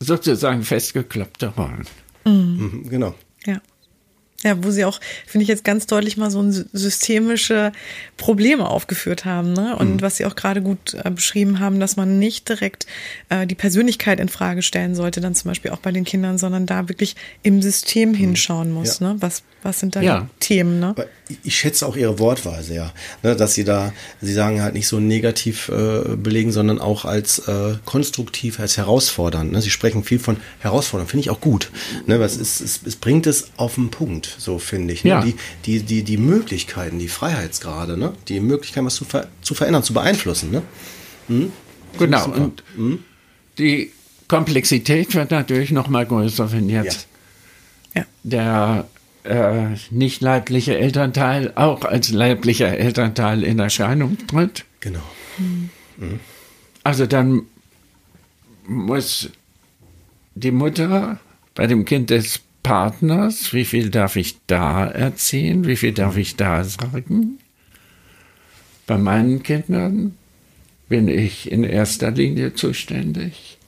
[0.00, 1.86] sozusagen festgeklopfte Rollen.
[2.24, 2.88] Mhm.
[2.90, 3.14] Genau.
[3.46, 3.62] Ja.
[4.42, 7.72] Ja, wo sie auch, finde ich jetzt ganz deutlich mal so ein systemische
[8.16, 9.76] Probleme aufgeführt haben, ne?
[9.76, 10.00] Und mhm.
[10.00, 12.86] was sie auch gerade gut äh, beschrieben haben, dass man nicht direkt
[13.28, 16.64] äh, die Persönlichkeit in Frage stellen sollte, dann zum Beispiel auch bei den Kindern, sondern
[16.64, 18.14] da wirklich im System mhm.
[18.14, 19.12] hinschauen muss, ja.
[19.12, 19.16] ne?
[19.20, 20.20] Was, was sind da ja.
[20.20, 20.94] die Themen, ne?
[21.44, 22.92] Ich schätze auch ihre Wortweise, ja.
[23.22, 27.40] Ne, dass sie da, sie sagen halt nicht so negativ äh, belegen, sondern auch als
[27.40, 29.52] äh, konstruktiv, als herausfordernd.
[29.52, 29.60] Ne?
[29.60, 31.70] Sie sprechen viel von herausfordernd, finde ich auch gut.
[32.06, 32.18] Ne?
[32.20, 35.04] Was ist, es, es bringt es auf den Punkt so finde ich.
[35.04, 35.10] Ne?
[35.10, 35.20] Ja.
[35.22, 38.12] Die, die, die, die Möglichkeiten, die Freiheitsgrade, ne?
[38.28, 40.50] die Möglichkeit, was zu, ver zu verändern, zu beeinflussen.
[40.50, 40.62] Ne?
[41.28, 41.52] Hm?
[41.98, 42.24] Genau.
[42.26, 43.04] Und hm?
[43.58, 43.92] die
[44.28, 47.08] Komplexität wird natürlich noch mal größer, wenn jetzt
[47.94, 48.04] ja.
[48.22, 48.86] der
[49.24, 54.64] äh, nicht leibliche Elternteil auch als leiblicher Elternteil in Erscheinung tritt.
[54.80, 55.02] Genau.
[55.38, 56.20] Mhm.
[56.82, 57.42] Also dann
[58.66, 59.30] muss
[60.34, 61.18] die Mutter
[61.54, 66.36] bei dem Kind des Partners, wie viel darf ich da erzählen, wie viel darf ich
[66.36, 67.38] da sagen?
[68.86, 70.16] Bei meinen Kindern
[70.88, 73.58] bin ich in erster Linie zuständig.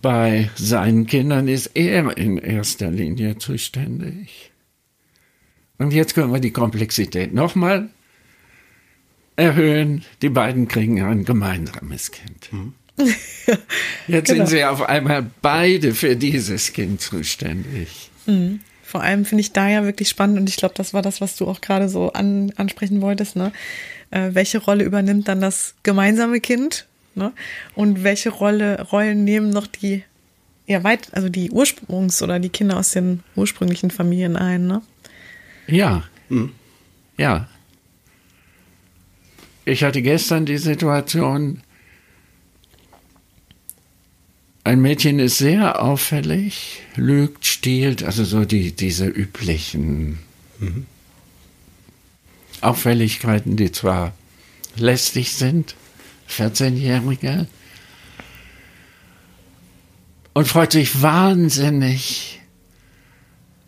[0.00, 4.52] Bei seinen Kindern ist er in erster Linie zuständig.
[5.78, 7.88] Und jetzt können wir die Komplexität nochmal
[9.36, 10.04] erhöhen.
[10.22, 12.52] Die beiden kriegen ein gemeinsames Kind.
[12.52, 12.74] Mhm.
[14.06, 14.44] Jetzt genau.
[14.44, 18.10] sind sie auf einmal beide für dieses Kind zuständig.
[18.26, 18.60] Mhm.
[18.82, 21.36] Vor allem finde ich da ja wirklich spannend und ich glaube, das war das, was
[21.36, 23.34] du auch gerade so an, ansprechen wolltest.
[23.34, 23.52] Ne?
[24.10, 26.86] Äh, welche Rolle übernimmt dann das gemeinsame Kind?
[27.16, 27.32] Ne?
[27.74, 30.04] Und welche Rolle, Rollen nehmen noch die,
[30.66, 34.66] ja, weit, also die Ursprungs- oder die Kinder aus den ursprünglichen Familien ein?
[34.68, 34.82] Ne?
[35.66, 36.04] Ja.
[36.28, 36.52] Mhm.
[37.16, 37.48] Ja.
[39.64, 41.62] Ich hatte gestern die Situation,
[44.64, 50.18] ein Mädchen ist sehr auffällig, lügt, stiehlt, also so die, diese üblichen
[50.58, 50.86] mhm.
[52.62, 54.14] Auffälligkeiten, die zwar
[54.76, 55.76] lästig sind,
[56.30, 57.46] 14-Jährige,
[60.32, 62.40] und freut sich wahnsinnig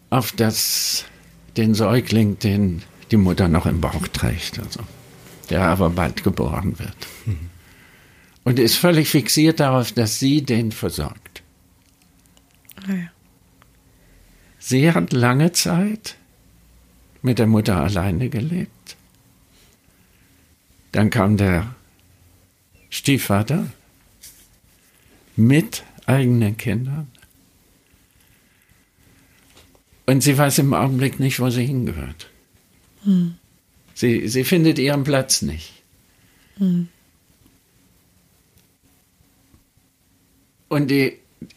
[0.09, 1.05] auf das,
[1.59, 4.81] den Säugling, den die Mutter noch im Bauch trägt, also,
[5.51, 6.97] der aber bald geboren wird.
[7.27, 7.51] Mhm
[8.47, 11.43] und ist völlig fixiert darauf, dass sie den versorgt.
[12.77, 13.11] Ah ja.
[14.61, 16.17] Sie hat lange Zeit
[17.23, 18.97] mit der Mutter alleine gelebt.
[20.93, 21.75] Dann kam der
[22.89, 23.67] Stiefvater
[25.35, 27.09] mit eigenen Kindern.
[30.07, 32.31] Und sie weiß im Augenblick nicht, wo sie hingehört.
[33.03, 33.39] Hm.
[33.95, 35.83] Sie, sie findet ihren Platz nicht.
[36.59, 36.91] Hm.
[40.69, 41.15] Und die,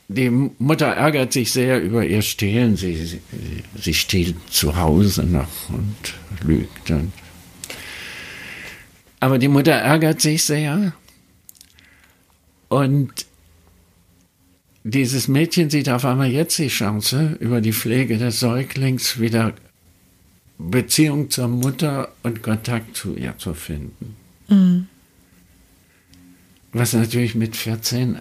[0.07, 2.76] die Mutter ärgert sich sehr über ihr Stehlen.
[2.76, 3.22] Sie, sie,
[3.80, 6.14] sie stiehlt zu Hause noch und
[6.47, 6.91] lügt.
[6.91, 7.12] Und
[9.20, 10.93] Aber die Mutter ärgert sich sehr.
[12.68, 13.26] Und
[14.84, 19.53] dieses Mädchen sieht auf einmal jetzt die Chance, über die Pflege des Säuglings wieder
[20.57, 24.16] Beziehung zur Mutter und Kontakt zu ihr zu finden.
[24.47, 24.88] Mhm.
[26.72, 28.20] Was natürlich mit 14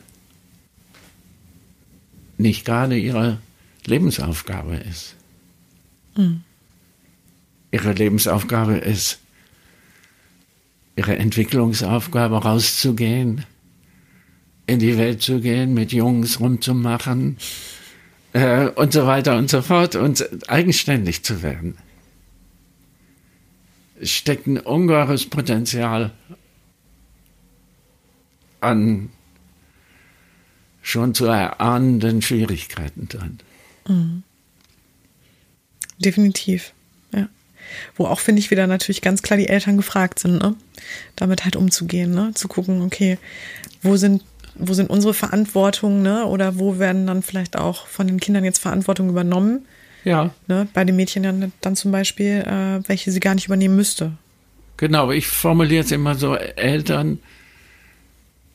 [2.38, 3.38] nicht gerade ihre
[3.84, 5.14] Lebensaufgabe ist.
[6.16, 6.42] Mhm.
[7.70, 9.18] Ihre Lebensaufgabe ist,
[10.96, 13.44] ihre Entwicklungsaufgabe rauszugehen,
[14.66, 17.36] in die Welt zu gehen, mit Jungs rumzumachen
[18.32, 21.76] äh, und so weiter und so fort und eigenständig zu werden.
[24.00, 26.12] Es steckt ein ungeheures Potenzial
[28.60, 29.10] an
[30.82, 33.38] schon zu erahnenden Schwierigkeiten drin.
[33.86, 34.22] Mhm.
[35.98, 36.72] Definitiv,
[37.12, 37.28] ja.
[37.96, 40.54] Wo auch, finde ich, wieder natürlich ganz klar die Eltern gefragt sind, ne?
[41.16, 42.32] damit halt umzugehen, ne?
[42.34, 43.18] zu gucken, okay,
[43.82, 44.22] wo sind,
[44.54, 46.26] wo sind unsere Verantwortungen, ne?
[46.26, 49.66] oder wo werden dann vielleicht auch von den Kindern jetzt Verantwortung übernommen?
[50.04, 50.30] Ja.
[50.46, 50.68] Ne?
[50.72, 54.12] Bei den Mädchen dann, dann zum Beispiel, äh, welche sie gar nicht übernehmen müsste.
[54.76, 57.18] Genau, ich formuliere es immer so, Eltern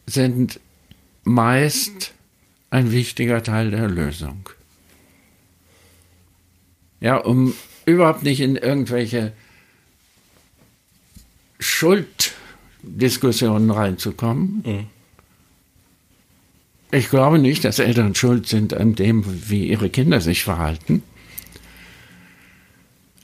[0.05, 0.59] sind
[1.23, 2.13] meist
[2.69, 4.49] ein wichtiger Teil der Lösung.
[6.99, 7.53] Ja, um
[7.85, 9.33] überhaupt nicht in irgendwelche
[11.59, 14.63] Schulddiskussionen reinzukommen.
[14.65, 14.87] Mhm.
[16.91, 21.01] Ich glaube nicht, dass Eltern schuld sind an dem, wie ihre Kinder sich verhalten.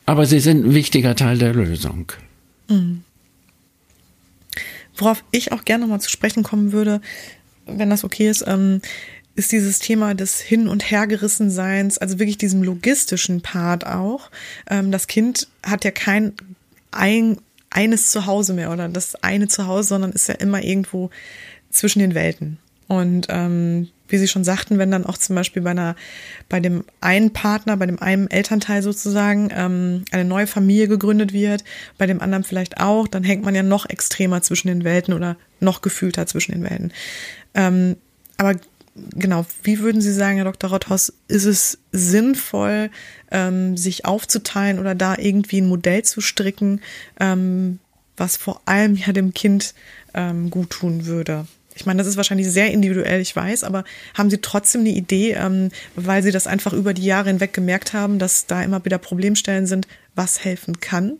[0.05, 2.11] Aber sie sind ein wichtiger Teil der Lösung.
[2.67, 3.03] Mhm.
[4.97, 6.99] Worauf ich auch gerne mal zu sprechen kommen würde,
[7.75, 8.81] wenn das okay ist, ähm,
[9.35, 14.29] ist dieses Thema des Hin- und Hergerissenseins, also wirklich diesem logistischen Part auch.
[14.69, 16.33] Ähm, das Kind hat ja kein
[16.91, 17.37] ein,
[17.69, 21.09] eines Zuhause mehr oder das eine Zuhause, sondern ist ja immer irgendwo
[21.69, 22.57] zwischen den Welten.
[22.87, 25.95] Und ähm, wie Sie schon sagten, wenn dann auch zum Beispiel bei einer,
[26.49, 31.63] bei dem einen Partner, bei dem einen Elternteil sozusagen ähm, eine neue Familie gegründet wird,
[31.97, 35.37] bei dem anderen vielleicht auch, dann hängt man ja noch extremer zwischen den Welten oder
[35.59, 36.93] noch gefühlter zwischen den Welten.
[37.53, 37.95] Ähm,
[38.37, 38.55] aber
[38.95, 40.69] genau, wie würden Sie sagen, Herr Dr.
[40.69, 42.89] Rotthaus, ist es sinnvoll,
[43.31, 46.81] ähm, sich aufzuteilen oder da irgendwie ein Modell zu stricken,
[47.19, 47.79] ähm,
[48.17, 49.73] was vor allem ja dem Kind
[50.13, 51.47] ähm, gut tun würde?
[51.79, 55.31] Ich meine, das ist wahrscheinlich sehr individuell, ich weiß, aber haben Sie trotzdem eine Idee,
[55.31, 58.97] ähm, weil Sie das einfach über die Jahre hinweg gemerkt haben, dass da immer wieder
[58.97, 61.19] Problemstellen sind, was helfen kann?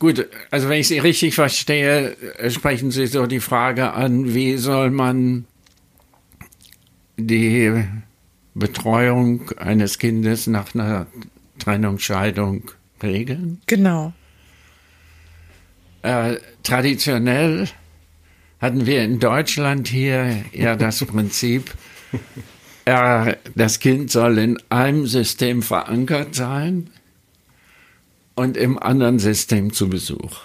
[0.00, 2.16] Gut, also wenn ich Sie richtig verstehe,
[2.48, 5.44] sprechen Sie so die Frage an, wie soll man
[7.16, 7.84] die
[8.54, 11.06] Betreuung eines Kindes nach einer
[11.60, 13.60] Trennung, Scheidung regeln?
[13.66, 14.12] Genau.
[16.02, 16.36] Äh,
[16.66, 17.68] traditionell
[18.60, 21.72] hatten wir in Deutschland hier ja das Prinzip,
[22.84, 26.90] äh, das Kind soll in einem System verankert sein
[28.34, 30.40] und im anderen System zu Besuch.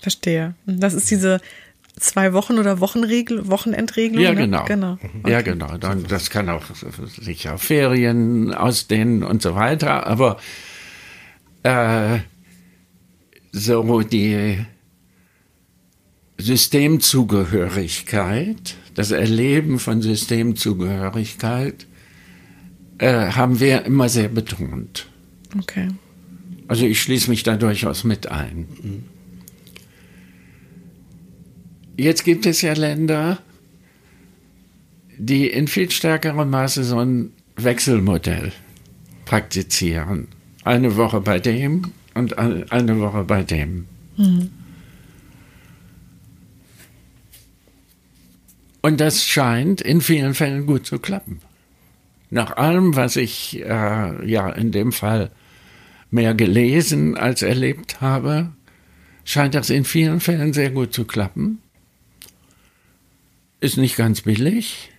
[0.00, 0.54] Verstehe.
[0.66, 1.40] Das ist diese
[1.98, 4.22] zwei Wochen oder Wochenregel, Wochenendregelung.
[4.22, 4.36] Ja, ne?
[4.36, 4.64] genau.
[4.64, 4.92] genau.
[4.92, 5.30] Okay.
[5.30, 5.78] Ja, genau.
[5.78, 6.64] Dann, das kann auch
[7.06, 10.06] sich auf Ferien ausdehnen und so weiter.
[10.06, 10.38] Aber
[11.62, 12.18] äh,
[13.52, 14.58] so die
[16.38, 21.86] Systemzugehörigkeit, das Erleben von Systemzugehörigkeit,
[22.98, 25.06] äh, haben wir immer sehr betont.
[25.58, 25.88] Okay.
[26.68, 28.66] Also ich schließe mich da durchaus mit ein.
[31.96, 33.38] Jetzt gibt es ja Länder,
[35.16, 38.52] die in viel stärkerem Maße so ein Wechselmodell
[39.24, 40.28] praktizieren.
[40.64, 43.86] Eine Woche bei dem und eine Woche bei dem.
[44.16, 44.50] Mhm.
[48.84, 51.40] Und das scheint in vielen Fällen gut zu klappen.
[52.28, 55.30] Nach allem, was ich äh, ja in dem Fall
[56.10, 58.52] mehr gelesen als erlebt habe,
[59.24, 61.62] scheint das in vielen Fällen sehr gut zu klappen.
[63.58, 64.90] Ist nicht ganz billig.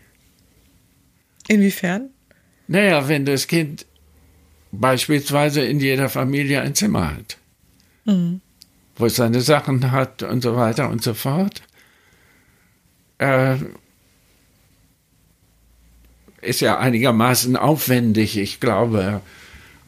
[1.47, 2.09] Inwiefern?
[2.67, 3.86] Naja, wenn das Kind
[4.71, 7.38] beispielsweise in jeder Familie ein Zimmer hat,
[8.05, 8.41] mhm.
[8.95, 11.61] wo es seine Sachen hat und so weiter und so fort,
[13.18, 13.57] äh,
[16.41, 18.38] ist ja einigermaßen aufwendig.
[18.38, 19.22] Ich glaube,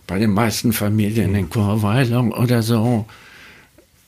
[0.08, 3.06] bei den meisten Familien in Chorweilung oder so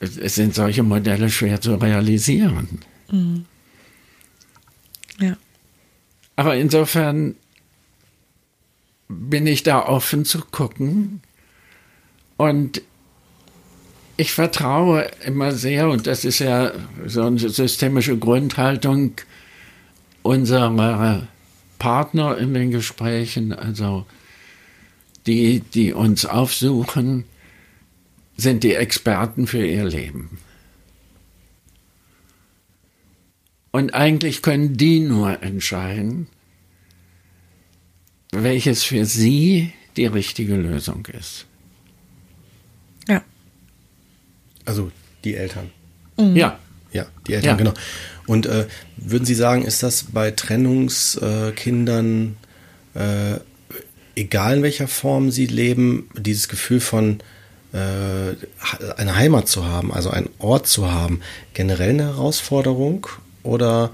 [0.01, 2.80] sind solche Modelle schwer zu realisieren.
[3.11, 3.45] Mhm.
[5.20, 5.38] Ja.
[6.36, 7.36] Aber insofern
[9.09, 11.22] bin ich da offen zu gucken
[12.38, 12.82] und
[14.20, 16.74] ich vertraue immer sehr, und das ist ja
[17.05, 19.13] so eine systemische Grundhaltung
[20.24, 21.26] unserer
[21.78, 24.05] Partner in den Gesprächen, also
[25.26, 27.24] die, die uns aufsuchen,
[28.36, 30.38] sind die Experten für ihr Leben.
[33.72, 36.28] Und eigentlich können die nur entscheiden,
[38.34, 41.45] welches für sie die richtige Lösung ist.
[43.07, 43.24] Ja.
[44.66, 44.91] Also
[45.24, 45.70] die Eltern.
[46.18, 46.36] Mhm.
[46.36, 46.60] Ja.
[46.91, 47.55] Ja, die Eltern, ja.
[47.55, 47.74] genau.
[48.26, 48.66] Und äh,
[48.97, 52.36] würden Sie sagen, ist das bei Trennungskindern,
[52.95, 53.36] äh,
[54.16, 57.20] egal in welcher Form sie leben, dieses Gefühl von
[57.74, 58.36] äh,
[58.97, 61.22] eine Heimat zu haben, also einen Ort zu haben,
[61.53, 63.07] generell eine Herausforderung?
[63.43, 63.91] Oder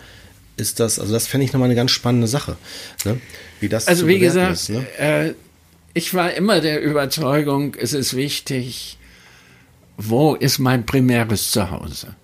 [0.57, 2.55] ist das, also das fände ich nochmal eine ganz spannende Sache,
[3.03, 3.20] ne?
[3.59, 4.86] wie das Also wie gesagt, ist, ne?
[4.97, 5.34] äh,
[5.93, 8.97] ich war immer der Überzeugung, es ist wichtig,
[9.97, 12.15] wo ist mein primäres Zuhause?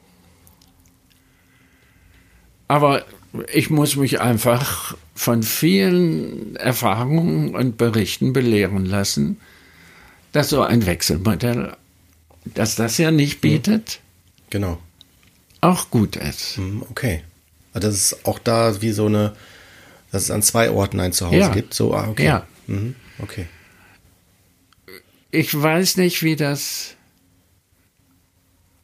[2.67, 3.05] Aber
[3.53, 9.39] ich muss mich einfach von vielen Erfahrungen und Berichten belehren lassen,
[10.31, 11.75] dass so ein Wechselmodell,
[12.45, 13.41] dass das ja nicht mhm.
[13.41, 13.99] bietet,
[14.49, 14.79] genau,
[15.59, 16.57] auch gut ist.
[16.57, 17.23] Mhm, okay,
[17.73, 19.33] also das ist auch da wie so eine,
[20.11, 21.49] dass es an zwei Orten ein Zuhause ja.
[21.49, 21.73] gibt.
[21.73, 22.25] So, ah, okay.
[22.25, 22.47] Ja.
[22.67, 23.47] Mhm, okay.
[25.31, 26.95] Ich weiß nicht, wie das.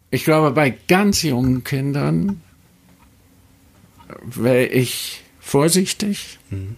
[0.09, 2.41] Ich glaube, bei ganz jungen Kindern
[4.23, 6.39] wäre ich vorsichtig.
[6.49, 6.75] Mhm.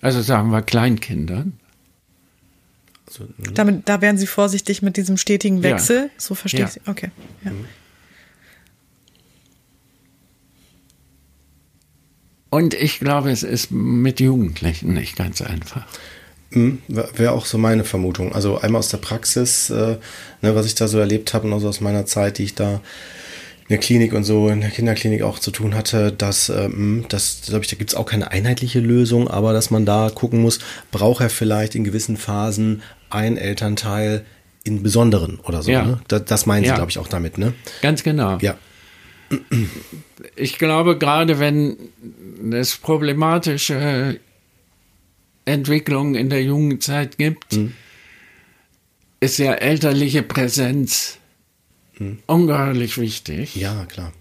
[0.00, 1.58] Also sagen wir Kleinkindern.
[3.06, 3.54] Also, mhm.
[3.54, 6.04] Damit, da wären Sie vorsichtig mit diesem stetigen Wechsel.
[6.04, 6.10] Ja.
[6.16, 6.80] So verstehe ich Sie.
[6.86, 7.10] Okay.
[7.44, 7.50] Ja.
[7.50, 7.64] Mhm.
[12.50, 15.86] Und ich glaube, es ist mit Jugendlichen nicht ganz einfach.
[16.50, 18.34] Mhm, Wäre auch so meine Vermutung.
[18.34, 19.96] Also einmal aus der Praxis, äh,
[20.42, 22.54] ne, was ich da so erlebt habe und auch so aus meiner Zeit, die ich
[22.54, 22.74] da
[23.62, 27.42] in der Klinik und so, in der Kinderklinik auch zu tun hatte, dass, ähm, das
[27.46, 30.58] glaube ich, da gibt es auch keine einheitliche Lösung, aber dass man da gucken muss,
[30.90, 34.24] braucht er vielleicht in gewissen Phasen ein Elternteil
[34.64, 35.70] in besonderen oder so.
[35.70, 35.84] Ja.
[35.84, 36.00] Ne?
[36.08, 36.74] Das, das meinen Sie, Ja.
[36.74, 37.54] glaube ich, auch damit, ne?
[37.80, 38.38] Ganz genau.
[38.40, 38.56] Ja.
[40.34, 41.76] Ich glaube, gerade wenn
[42.52, 44.18] es problematische
[45.44, 47.58] Entwicklungen in der Jugendzeit gibt,
[49.20, 51.18] ist ja elterliche Präsenz
[52.26, 53.56] ungeheuerlich wichtig.
[53.56, 54.12] Ja, klar.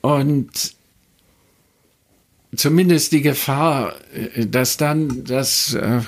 [0.00, 0.74] Und
[2.56, 6.00] zumindest die Gefahr, äh, dass dann das äh,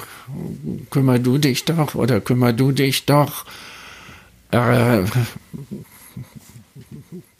[0.90, 3.46] kümmer du dich doch oder kümmer du dich doch,
[4.50, 5.02] äh,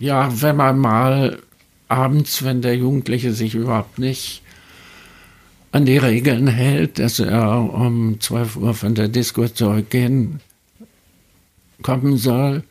[0.01, 1.43] ja, wenn man mal
[1.89, 4.42] abends, wenn der Jugendliche sich überhaupt nicht
[5.73, 10.41] an die Regeln hält, dass er um 12 Uhr von der Disco zurückgehen
[11.83, 12.63] kommen soll,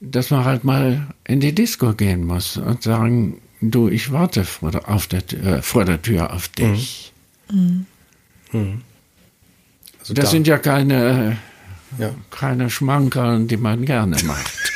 [0.00, 4.70] dass man halt mal in die Disco gehen muss und sagen, du, ich warte vor
[4.70, 7.12] der, auf der, Tür, vor der Tür auf dich.
[10.00, 11.38] Also Das da, sind ja keine,
[11.98, 14.52] ja, keine Schmankerl, die man gerne macht.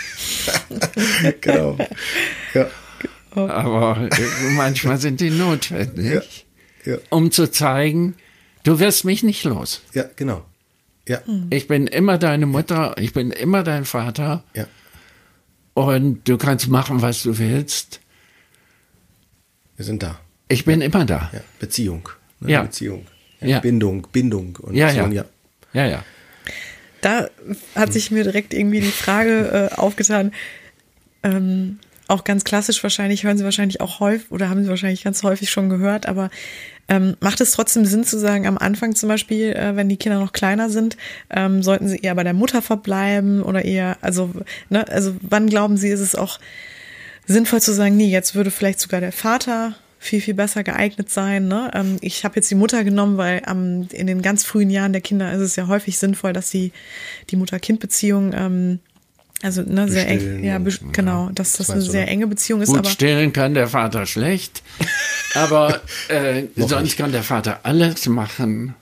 [1.41, 1.79] genau.
[2.55, 2.67] ja,
[3.35, 6.21] Aber äh, manchmal sind die notwendig, ja,
[7.11, 8.15] um zu zeigen,
[8.65, 9.83] du wirst mich nicht los.
[9.95, 10.45] ja, genau.
[11.09, 11.21] Ja,
[11.51, 14.67] Ich bin immer deine Mutter, ich bin immer dein Vater ja,
[15.75, 17.99] und du kannst machen, was du willst.
[19.77, 20.21] wir sind da.
[20.49, 21.29] Ich bin immer da.
[21.33, 22.09] Ja, Beziehung.
[22.39, 22.53] Ne?
[22.53, 22.63] Ja.
[22.63, 23.07] Beziehung.
[23.41, 23.59] Ja.
[23.59, 25.09] Bindung, Bindung und Ja, ja.
[25.09, 25.25] ja.
[25.73, 26.05] Ja, ja.
[27.01, 27.29] Da
[27.75, 30.33] hat sich mir direkt irgendwie die Frage äh, aufgetan,
[31.25, 31.81] ähm,
[32.13, 35.51] auch ganz klassisch wahrscheinlich, hören Sie wahrscheinlich auch häufig oder haben Sie wahrscheinlich ganz häufig
[35.51, 36.31] schon gehört, aber
[36.89, 40.19] ähm, macht es trotzdem Sinn zu sagen, am Anfang zum Beispiel, äh, wenn die Kinder
[40.19, 40.97] noch kleiner sind,
[41.31, 44.31] ähm, sollten sie eher bei der Mutter verbleiben oder eher, also,
[44.69, 46.39] ne, also wann glauben Sie, ist es auch
[47.27, 51.47] sinnvoll zu sagen, nee, jetzt würde vielleicht sogar der Vater viel, viel besser geeignet sein.
[51.47, 51.71] Ne?
[51.75, 55.01] Ähm, ich habe jetzt die Mutter genommen, weil ähm, in den ganz frühen Jahren der
[55.01, 56.73] Kinder ist es ja häufig sinnvoll, dass sie
[57.31, 58.81] die Mutter-Kind-Beziehung, ähm,
[59.43, 60.59] also ne, sehr eng, ja,
[60.93, 62.69] genau, dass das das eine sehr enge Beziehung ist.
[62.69, 64.63] Gut aber stillen kann der Vater schlecht,
[65.35, 68.75] aber äh, sonst kann der Vater alles machen,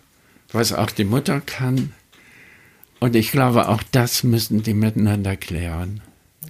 [0.52, 1.92] was auch die Mutter kann.
[2.98, 6.02] Und ich glaube, auch das müssen die miteinander klären.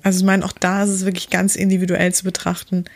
[0.02, 2.86] Also ich meine, auch da ist es wirklich ganz individuell zu betrachten,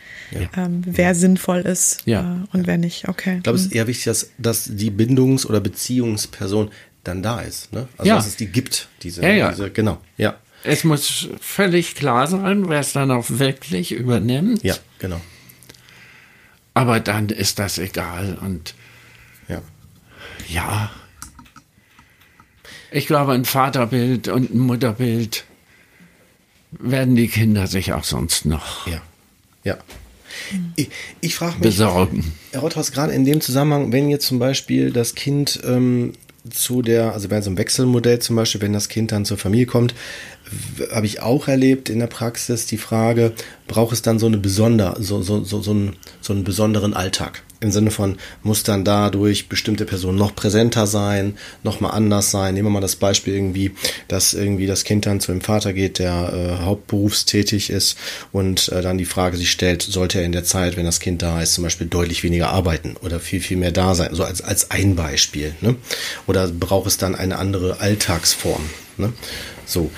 [0.57, 2.43] ähm, wer sinnvoll ist Ja.
[2.51, 3.07] äh, und wer nicht.
[3.07, 3.37] Okay.
[3.37, 6.71] Ich glaube, es ist eher wichtig, dass, dass die Bindungs- oder Beziehungsperson
[7.03, 7.71] dann da ist.
[7.71, 7.87] Ne?
[7.97, 8.15] Also, Ja.
[8.15, 8.89] dass es die gibt.
[9.03, 9.49] Diese, Ja, ja.
[9.51, 9.99] Diese, genau.
[10.17, 10.35] Ja.
[10.65, 14.63] Es muss völlig klar sein, wer es dann auch wirklich übernimmt.
[14.63, 15.21] Ja, genau.
[16.73, 18.37] Aber dann ist das egal.
[18.41, 18.73] Und
[19.47, 19.61] Ja.
[20.49, 20.91] ja,
[22.91, 25.43] ich glaube, ein Vaterbild und ein Mutterbild
[26.71, 29.01] werden die Kinder sich auch sonst noch Ja.
[29.63, 29.77] Ja.
[30.75, 30.89] Ich,
[31.21, 32.33] ich frage mich, besorgen.
[32.51, 36.13] Herr Rotthaus, gerade in dem Zusammenhang, wenn jetzt zum Beispiel das Kind ähm,
[36.49, 39.65] zu der, also bei so einem Wechselmodell zum Beispiel, wenn das Kind dann zur Familie
[39.65, 39.95] kommt,
[40.91, 43.33] habe ich auch erlebt in der Praxis die Frage,
[43.67, 47.41] braucht es dann so eine besonder, so, so, so, so, einen, so einen besonderen Alltag?
[47.61, 52.53] Im Sinne von, muss dann dadurch bestimmte Personen noch präsenter sein, noch mal anders sein?
[52.53, 53.71] Nehmen wir mal das Beispiel irgendwie,
[54.07, 57.97] dass irgendwie das Kind dann zu dem Vater geht, der äh, hauptberufstätig ist
[58.31, 61.21] und äh, dann die Frage sich stellt, sollte er in der Zeit, wenn das Kind
[61.21, 64.13] da ist, zum Beispiel deutlich weniger arbeiten oder viel, viel mehr da sein?
[64.13, 65.55] So als, als ein Beispiel.
[65.61, 65.75] Ne?
[66.27, 68.61] Oder braucht es dann eine andere Alltagsform?
[68.97, 69.13] Ne?
[69.65, 69.91] So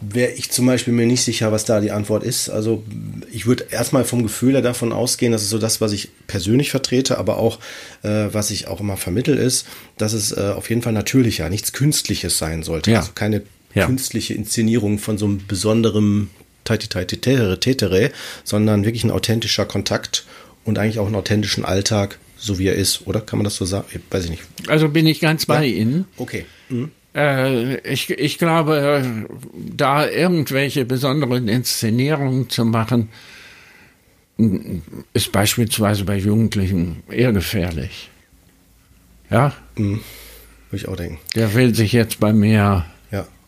[0.00, 2.48] wäre ich zum Beispiel mir nicht sicher, was da die Antwort ist.
[2.50, 2.82] Also
[3.30, 6.70] ich würde erstmal vom Gefühl her davon ausgehen, das ist so das, was ich persönlich
[6.72, 7.60] vertrete, aber auch
[8.02, 9.66] äh, was ich auch immer vermittel ist,
[9.98, 12.90] dass es äh, auf jeden Fall natürlicher, nichts Künstliches sein sollte.
[12.90, 12.98] Ja.
[12.98, 13.42] Also keine
[13.74, 13.86] Ja.
[13.86, 16.30] künstliche Inszenierung von so einem besonderen
[16.64, 18.10] Tetere, Tetere,
[18.44, 20.26] sondern wirklich ein authentischer Kontakt
[20.64, 23.20] und eigentlich auch einen authentischen Alltag, so wie er ist, oder?
[23.20, 23.86] Kann man das so sagen?
[23.92, 24.42] Ich weiß ich nicht.
[24.66, 26.06] Also bin ich ganz bei Ihnen.
[26.16, 26.44] Okay.
[26.68, 26.90] Mhm.
[27.14, 33.08] Äh, ich, ich glaube, da irgendwelche besonderen Inszenierungen zu machen,
[35.12, 38.10] ist beispielsweise bei Jugendlichen eher gefährlich.
[39.30, 40.00] Ja, Würde
[40.72, 41.18] ich auch denken.
[41.34, 42.84] der will sich jetzt bei mir.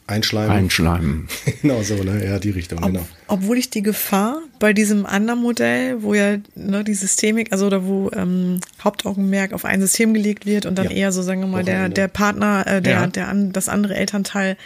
[0.06, 0.50] Einschleimen.
[0.50, 1.28] einschleimen.
[1.62, 2.24] genau so, ne?
[2.24, 3.06] Ja, die Richtung, Ob, genau.
[3.26, 7.86] Obwohl ich die Gefahr bei diesem anderen Modell, wo ja ne, die Systemik, also oder
[7.86, 10.92] wo ähm, Hauptaugenmerk auf ein System gelegt wird und dann Ja.
[10.92, 13.06] eher so, sagen wir mal, der, der Partner, äh, der, Ja.
[13.06, 14.56] der an, das andere Elternteil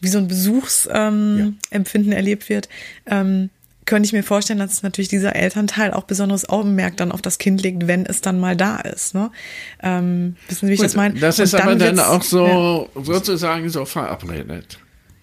[0.00, 2.68] wie so ein Besuchsempfinden ähm, Empfinden erlebt wird,
[3.06, 3.48] ähm,
[3.86, 7.62] könnte ich mir vorstellen, dass natürlich dieser Elternteil auch besonderes Augenmerk dann auf das Kind
[7.62, 9.14] legt, wenn es dann mal da ist.
[9.14, 9.30] Ne?
[9.82, 11.18] Ähm, wissen Sie, wie ich Gut, das meine?
[11.20, 14.78] Das Und ist aber dann auch so sozusagen so verabredet.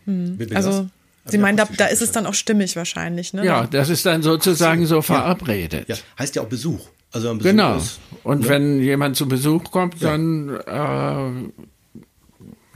[0.05, 0.88] Bitte Also?
[1.26, 3.45] Sie meinen, da, da ist es dann auch stimmig wahrscheinlich, ne?
[3.45, 5.88] Ja, das ist dann sozusagen so verabredet.
[5.88, 6.88] Ja, heißt ja auch Besuch.
[7.12, 7.78] Also ein Besuch Genau.
[7.78, 11.51] ist, Und wenn jemand zu Besuch kommt, dann äh,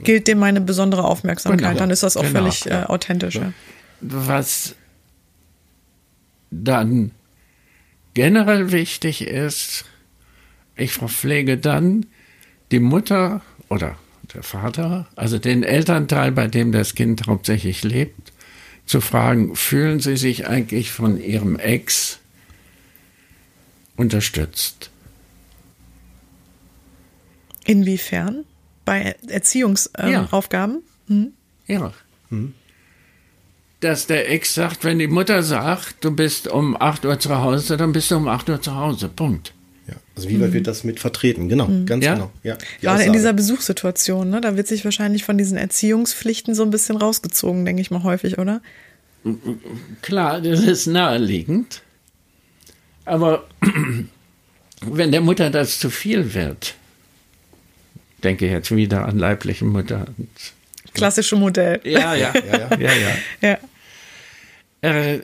[0.04, 1.78] Gilt dem meine besondere Aufmerksamkeit, Genau.
[1.78, 2.40] dann ist das auch Genau.
[2.40, 3.36] völlig äh, authentisch.
[3.36, 3.52] Ja.
[4.00, 4.74] was
[6.64, 7.10] dann
[8.14, 9.84] generell wichtig ist,
[10.76, 12.06] ich verpflege dann
[12.70, 13.96] die Mutter oder
[14.34, 18.32] der Vater, also den Elternteil, bei dem das Kind hauptsächlich lebt,
[18.84, 22.18] zu fragen, fühlen Sie sich eigentlich von Ihrem Ex
[23.96, 24.90] unterstützt?
[27.64, 28.44] Inwiefern?
[28.84, 30.12] Bei Erziehungsaufgaben?
[30.12, 30.20] Ja.
[30.20, 30.82] Ähm, Aufgaben?
[31.66, 31.92] Ja.
[33.86, 37.76] Dass der Ex sagt, wenn die Mutter sagt, du bist um 8 Uhr zu Hause,
[37.76, 39.08] dann bist du um 8 Uhr zu Hause.
[39.08, 39.52] Punkt.
[39.86, 39.94] ja.
[40.16, 41.48] Also wie weit wird das mit vertreten?
[41.48, 42.14] Genau, ganz Ja.
[42.14, 42.32] genau.
[42.42, 43.12] Ja, die Gerade in Aussage.
[43.12, 44.40] dieser Besuchssituation, ne?
[44.40, 48.38] Da wird sich wahrscheinlich von diesen Erziehungspflichten so ein bisschen rausgezogen, denke ich mal häufig,
[48.38, 48.60] oder?
[50.02, 51.82] Klar, das ist naheliegend.
[53.04, 53.44] Aber
[54.82, 56.74] wenn der Mutter das zu viel wird,
[58.24, 60.06] denke jetzt wieder an leibliche Mutter.
[60.94, 61.80] Klassische Modell.
[61.84, 62.78] Ja, ja, ja, ja.
[62.78, 62.90] ja,
[63.50, 63.58] Ja.
[64.86, 65.20] Äh,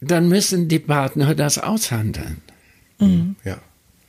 [0.00, 2.42] dann müssen die Partner das aushandeln.
[3.44, 3.58] Ja.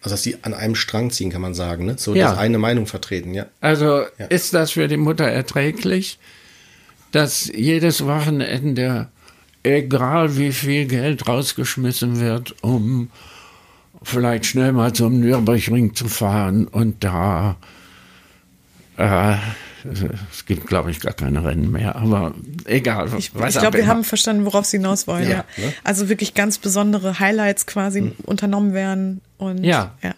[0.01, 1.95] Also dass sie an einem Strang ziehen, kann man sagen, ne?
[1.97, 2.35] So Ja.
[2.37, 3.45] eine Meinung vertreten, ja.
[3.61, 4.25] Also Ja.
[4.27, 6.19] ist das für die Mutter erträglich,
[7.13, 9.07] dass jedes Wochenende,
[9.63, 13.09] egal wie viel Geld rausgeschmissen wird, um
[14.03, 17.55] vielleicht schnell mal zum Nürburgring zu fahren und da
[18.97, 19.35] äh,
[20.31, 22.33] es gibt, glaube ich, gar keine Rennen mehr, aber
[22.65, 23.09] egal.
[23.17, 25.23] Ich, ich glaube, wir haben verstanden, worauf Sie hinaus wollen.
[25.23, 25.73] Ja, Ja, ne?
[25.83, 29.21] Also wirklich ganz besondere Highlights quasi unternommen werden.
[29.37, 29.95] Und, Ja.
[30.01, 30.13] ja.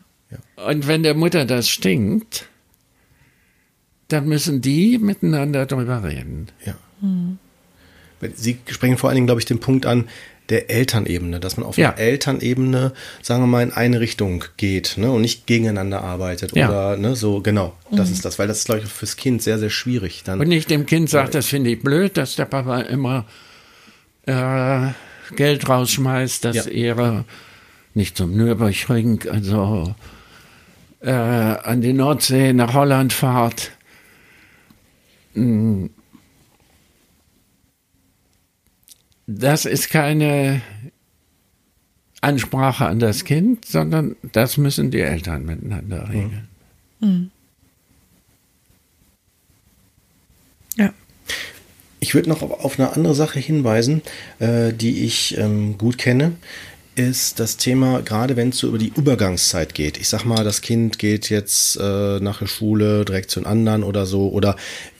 [0.66, 2.48] Und wenn der Mutter das stinkt,
[4.10, 6.48] dann müssen die miteinander drüber reden.
[6.66, 6.76] Ja.
[8.36, 10.08] Sie sprechen vor allen Dingen, glaube ich, den Punkt an
[10.50, 11.92] der Elternebene, dass man auf Ja.
[11.92, 16.68] der Elternebene, sagen wir mal, in eine Richtung geht ne, und nicht gegeneinander arbeitet Ja.
[16.70, 19.60] oder ne, so, genau, das ist das, weil das ist, glaube ich, fürs Kind sehr,
[19.60, 20.24] sehr schwierig.
[20.26, 23.26] Dann, Und nicht dem Kind sagt, das finde ich blöd, dass der Papa immer
[24.26, 24.88] äh,
[25.36, 26.64] Geld rausschmeißt, dass Ja.
[26.72, 27.26] er
[27.94, 29.94] nicht zum Nürburgring, also
[31.02, 33.72] äh, an die Nordsee nach Holland fahrt.
[35.34, 35.86] Mm.
[39.32, 40.64] Das ist keine
[42.20, 46.48] Ansprache an das Kind, sondern das müssen die Eltern miteinander regeln.
[50.76, 50.92] ja.
[52.00, 54.02] Ich würde noch auf, auf eine andere Sache hinweisen,
[54.40, 56.32] äh, die ich ähm, gut kenne,
[56.96, 60.00] ist das Thema, gerade wenn es so über die Übergangszeit geht.
[60.00, 63.84] Ich sag mal, das Kind geht jetzt äh, nach der Schule direkt zu den anderen
[63.84, 64.56] oder so oder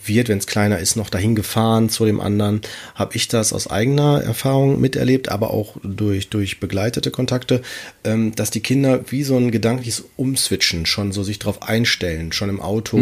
[0.10, 2.62] wird, wenn es kleiner ist, noch dahin gefahren zu dem anderen.
[2.96, 7.62] Habe ich das aus eigener Erfahrung miterlebt, aber auch durch, durch begleitete Kontakte,
[8.04, 12.50] ähm, dass die Kinder wie so ein gedankliches Umswitchen schon so sich drauf einstellen, schon
[12.50, 12.98] im Auto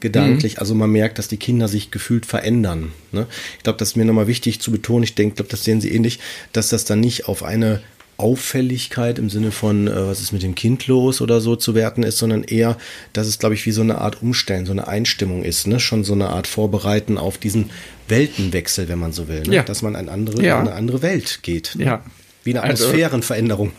[0.00, 0.60] gedanklich.
[0.60, 2.92] Also man merkt, dass die Kinder sich gefühlt verändern.
[3.10, 3.26] Ne?
[3.56, 5.02] Ich glaube, das ist mir nochmal wichtig zu betonen.
[5.04, 6.20] Ich denke, glaube, das sehen Sie ähnlich,
[6.52, 7.80] dass das dann nicht auf eine
[8.20, 12.02] Auffälligkeit im Sinne von, äh, was ist mit dem Kind los oder so zu werten
[12.02, 12.76] ist, sondern eher,
[13.12, 15.80] dass es, glaube ich, wie so eine Art Umstellen, so eine Einstimmung ist, ne?
[15.80, 17.70] schon so eine Art Vorbereiten auf diesen
[18.08, 19.56] Weltenwechsel, wenn man so will, ne?
[19.56, 19.62] Ja.
[19.62, 20.60] dass man in andere, Ja.
[20.60, 21.72] in eine andere Welt geht.
[21.76, 21.84] Ne?
[21.84, 22.04] Ja.
[22.44, 23.72] Wie eine Also- Atmosphärenveränderung.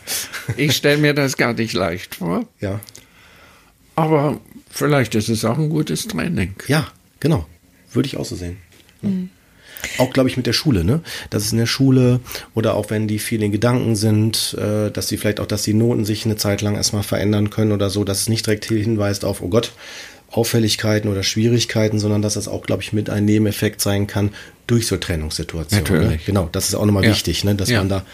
[0.56, 2.80] Ich stelle mir das gar nicht leicht vor, ja.
[3.96, 4.40] aber
[4.70, 6.54] vielleicht ist es auch ein gutes Training.
[6.68, 6.88] Ja,
[7.20, 7.46] genau.
[7.92, 8.58] Würde ich auch so sehen.
[9.98, 11.00] Auch, glaube ich, mit der Schule, ne?
[11.30, 12.20] Dass es in der Schule
[12.54, 15.74] oder auch wenn die viel in Gedanken sind, äh, dass sie vielleicht auch, dass die
[15.74, 19.24] Noten sich eine Zeit lang erstmal verändern können oder so, dass es nicht direkt hinweist
[19.24, 19.72] auf, oh Gott,
[20.30, 24.30] Auffälligkeiten oder Schwierigkeiten, sondern dass das auch, glaube ich, mit ein Nebeneffekt sein kann
[24.66, 25.84] durch so Trennungssituationen.
[25.92, 25.98] Ne?
[26.00, 26.24] Natürlich.
[26.26, 27.10] Genau, das ist auch nochmal Ja.
[27.10, 27.54] wichtig, ne?
[27.54, 27.78] dass Ja.
[27.80, 28.04] man da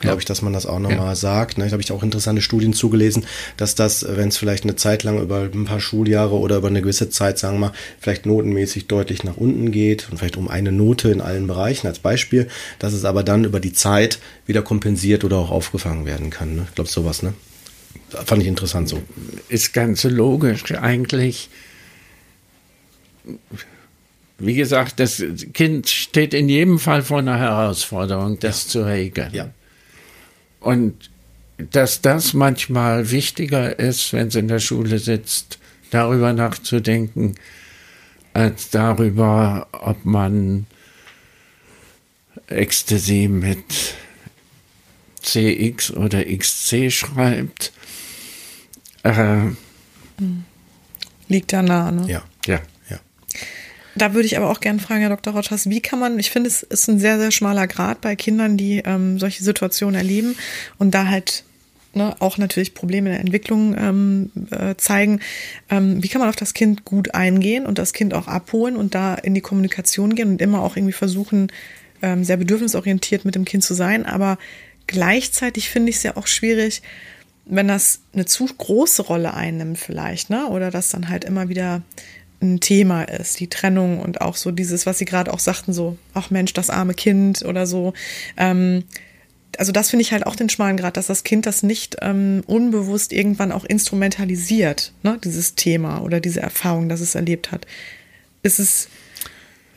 [0.00, 0.18] glaube Ja.
[0.18, 1.14] ich, dass man das auch nochmal Ja.
[1.14, 1.56] sagt.
[1.58, 1.64] Ne?
[1.66, 3.24] Da habe ich auch interessante Studien zugelesen,
[3.56, 6.82] dass das, wenn es vielleicht eine Zeit lang über ein paar Schuljahre oder über eine
[6.82, 10.72] gewisse Zeit, sagen wir mal, vielleicht notenmäßig deutlich nach unten geht und vielleicht um eine
[10.72, 15.24] Note in allen Bereichen als Beispiel, dass es aber dann über die Zeit wieder kompensiert
[15.24, 16.56] oder auch aufgefangen werden kann.
[16.56, 16.66] Ne?
[16.68, 17.32] Ich glaube, sowas, ne?
[18.26, 19.00] Fand ich interessant so.
[19.48, 21.48] Ist ganz logisch eigentlich.
[24.38, 25.22] Wie gesagt, das
[25.52, 29.30] Kind steht in jedem Fall vor einer Herausforderung, das zu regeln.
[29.32, 29.50] Ja.
[30.64, 31.10] Und
[31.58, 35.58] dass das manchmal wichtiger ist, wenn es in der Schule sitzt,
[35.90, 37.34] darüber nachzudenken,
[38.32, 40.66] als darüber, ob man
[42.48, 43.94] Ecstasy mit
[45.22, 47.72] CX oder XC schreibt.
[49.02, 49.50] Äh,
[51.28, 52.06] Liegt da nah, ne?
[52.08, 52.24] Ja.
[52.46, 52.60] ja.
[53.96, 55.34] Da würde ich aber auch gerne fragen, Herr Dr.
[55.34, 58.56] Rotschers, wie kann man, ich finde, es ist ein sehr, sehr schmaler Grad bei Kindern,
[58.56, 60.36] die ähm, solche Situationen erleben
[60.78, 61.44] und da halt
[61.94, 65.20] ne, auch natürlich Probleme in der Entwicklung ähm, äh, zeigen.
[65.70, 68.94] Ähm, wie kann man auf das Kind gut eingehen und das Kind auch abholen und
[68.94, 71.48] da in die Kommunikation gehen und immer auch irgendwie versuchen,
[72.02, 74.06] ähm, sehr bedürfnisorientiert mit dem Kind zu sein.
[74.06, 74.38] Aber
[74.86, 76.82] gleichzeitig finde ich es ja auch schwierig,
[77.46, 80.48] wenn das eine zu große Rolle einnimmt vielleicht, ne?
[80.48, 81.82] Oder das dann halt immer wieder
[82.44, 85.96] ein Thema ist, die Trennung und auch so dieses, was Sie gerade auch sagten, so,
[86.12, 87.94] ach Mensch, das arme Kind oder so.
[88.36, 88.84] Ähm,
[89.58, 92.42] also das finde ich halt auch den schmalen Grad, dass das Kind das nicht ähm,
[92.46, 97.66] unbewusst irgendwann auch instrumentalisiert, ne, dieses Thema oder diese Erfahrung, dass es erlebt hat.
[98.42, 98.88] Ist es,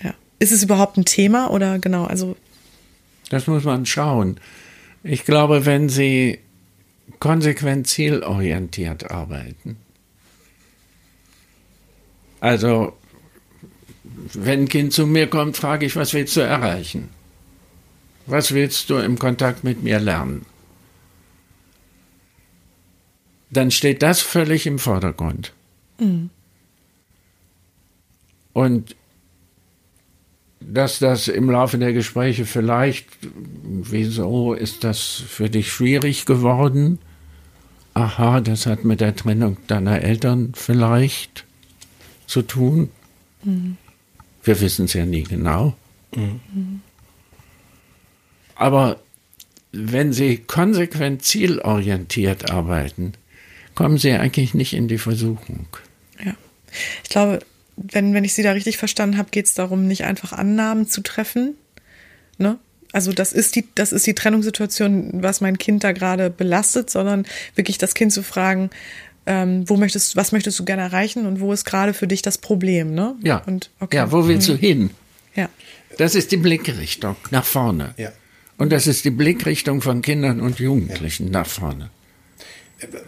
[0.04, 2.36] ja, ist es überhaupt ein Thema oder genau, also
[3.30, 4.40] Das muss man schauen.
[5.04, 6.40] Ich glaube, wenn Sie
[7.20, 9.78] konsequent zielorientiert arbeiten,
[12.40, 12.94] also
[14.34, 17.10] wenn ein Kind zu mir kommt, frage ich, was willst du erreichen?
[18.26, 20.46] Was willst du im Kontakt mit mir lernen?
[23.50, 25.54] Dann steht das völlig im Vordergrund.
[28.54, 28.96] Und
[30.60, 33.08] dass das im Laufe der Gespräche vielleicht,
[33.64, 37.00] wieso ist das für dich schwierig geworden?
[37.94, 41.47] Aha, das hat mit der Trennung deiner Eltern vielleicht
[42.28, 42.92] zu tun.
[44.44, 45.76] Wir wissen es ja nie genau.
[48.56, 49.00] Aber
[49.72, 53.14] wenn Sie konsequent zielorientiert arbeiten,
[53.76, 55.68] kommen Sie eigentlich nicht in die Versuchung.
[56.24, 56.34] Ja.
[57.04, 57.40] Ich glaube,
[57.76, 61.02] wenn, wenn ich Sie da richtig verstanden habe, geht es darum, nicht einfach Annahmen zu
[61.02, 61.56] treffen.
[62.38, 62.58] Ne?
[62.92, 67.26] Also das ist die, das ist die Trennungssituation, was mein Kind da gerade belastet, sondern
[67.56, 68.72] wirklich das Kind zu fragen,
[69.28, 72.38] ähm, wo möchtest, was möchtest du gerne erreichen und wo ist gerade für dich das
[72.40, 73.16] Problem, ne?
[73.22, 73.44] Ja.
[73.46, 73.98] Und, okay.
[73.98, 74.90] Ja, wo willst du hin?
[75.36, 75.50] Ja.
[76.00, 77.94] Das ist die Blickrichtung nach vorne.
[77.98, 78.12] Ja.
[78.58, 81.92] Und das ist die Blickrichtung von Kindern und Jugendlichen nach vorne.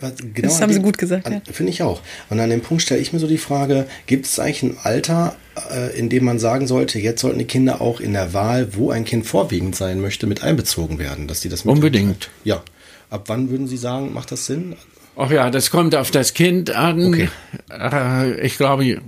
[0.02, 1.42] Was, genau Das haben Sie dem- gut gesagt, ja.
[1.52, 2.02] Finde ich auch.
[2.30, 5.36] Und an dem Punkt stelle ich mir so die Frage, gibt es eigentlich ein Alter,
[5.72, 8.90] äh, in dem man sagen sollte, jetzt sollten die Kinder auch in der Wahl, wo
[8.90, 12.32] ein Kind vorwiegend sein möchte, mit einbezogen werden, dass die das mit Unbedingt.
[12.44, 12.64] Ja.
[13.12, 14.76] Ab wann würden Sie sagen, macht das Sinn?
[15.22, 17.08] Ach ja, das kommt auf das Kind an.
[17.08, 17.30] Okay.
[17.70, 19.02] Äh, ich glaube,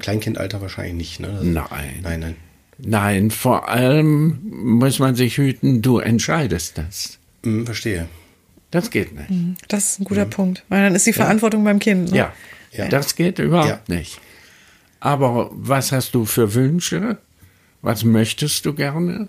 [0.00, 1.40] Kleinkindalter wahrscheinlich nicht, ne?
[1.42, 2.00] nein.
[2.02, 2.36] Nein, nein.
[2.78, 7.18] Nein, vor allem muss man sich hüten, du entscheidest das.
[7.44, 8.08] Hm, verstehe.
[8.70, 9.56] Das geht nicht.
[9.68, 10.64] Das ist ein guter Punkt.
[10.68, 12.10] Weil dann ist die Verantwortung beim Kind.
[12.10, 12.16] Ne?
[12.18, 12.32] Ja,
[12.72, 12.88] Ja.
[12.88, 13.94] das geht überhaupt Ja.
[13.96, 14.20] nicht.
[15.00, 17.18] Aber was hast du für Wünsche?
[17.82, 19.28] Was möchtest du gerne?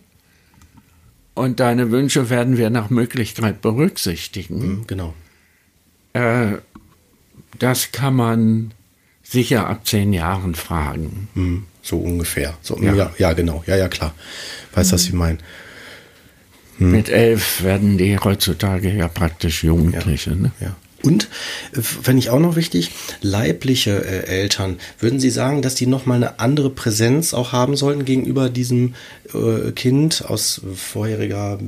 [1.35, 4.61] Und deine Wünsche werden wir nach Möglichkeit berücksichtigen.
[4.61, 5.13] Hm, genau.
[6.13, 6.57] Äh,
[7.57, 8.73] das kann man
[9.23, 11.27] sicher ab zehn Jahren fragen.
[11.33, 12.57] Hm, so ungefähr.
[12.61, 12.93] So, Ja.
[12.93, 13.11] ja.
[13.17, 13.63] ja, genau.
[13.67, 14.13] Ja, ja, klar.
[14.73, 15.39] Weiß, was Sie meinen.
[16.77, 16.91] Hm.
[16.91, 20.35] Mit elf werden die heutzutage ja praktisch Jugendliche.
[20.35, 20.51] Ne?
[20.59, 20.75] Ja.
[21.03, 21.29] Und,
[21.73, 22.91] äh, fände ich auch noch wichtig,
[23.21, 28.05] leibliche äh, Eltern, würden Sie sagen, dass die nochmal eine andere Präsenz auch haben sollten
[28.05, 28.95] gegenüber diesem
[29.33, 31.59] äh, Kind aus vorheriger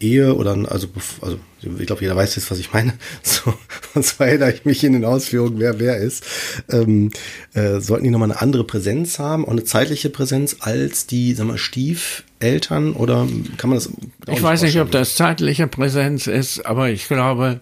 [0.00, 0.88] Ehe oder, also,
[1.20, 2.94] also ich glaube, jeder weiß jetzt, was ich meine.
[3.22, 3.52] So,
[3.94, 6.24] sonst erinnere ich mich in den Ausführungen, wer wer ist.
[6.70, 7.10] Ähm,
[7.54, 11.50] äh, sollten die nochmal eine andere Präsenz haben, auch eine zeitliche Präsenz als die, sagen
[11.50, 13.26] wir, Stiefeltern oder
[13.56, 13.90] kann man das?
[14.28, 17.60] Ich weiß nicht, ob das zeitliche Präsenz ist, aber ich glaube,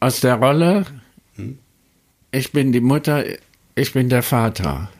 [0.00, 0.84] aus der Rolle,
[2.30, 3.24] ich bin die Mutter,
[3.74, 4.90] ich bin der Vater,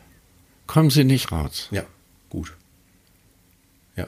[0.66, 1.68] kommen Sie nicht raus.
[1.70, 1.82] Ja,
[2.30, 2.52] gut.
[3.96, 4.06] Ja.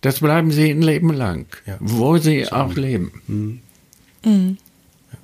[0.00, 1.76] Das bleiben Sie ein Leben lang, Ja.
[1.80, 3.60] wo Sie auch leben.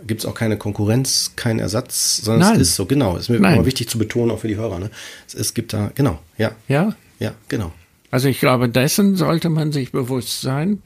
[0.07, 2.61] Gibt es auch keine Konkurrenz, keinen Ersatz, sondern Nein.
[2.61, 3.17] es ist so, genau.
[3.17, 3.55] Ist mir Nein.
[3.57, 4.79] immer wichtig zu betonen, auch für die Hörer.
[4.79, 4.91] Ne?
[5.27, 6.95] Es, es gibt da, genau, ja, Ja?
[7.19, 7.73] ja, genau.
[8.11, 10.83] Also ich glaube, dessen sollte man sich bewusst sein.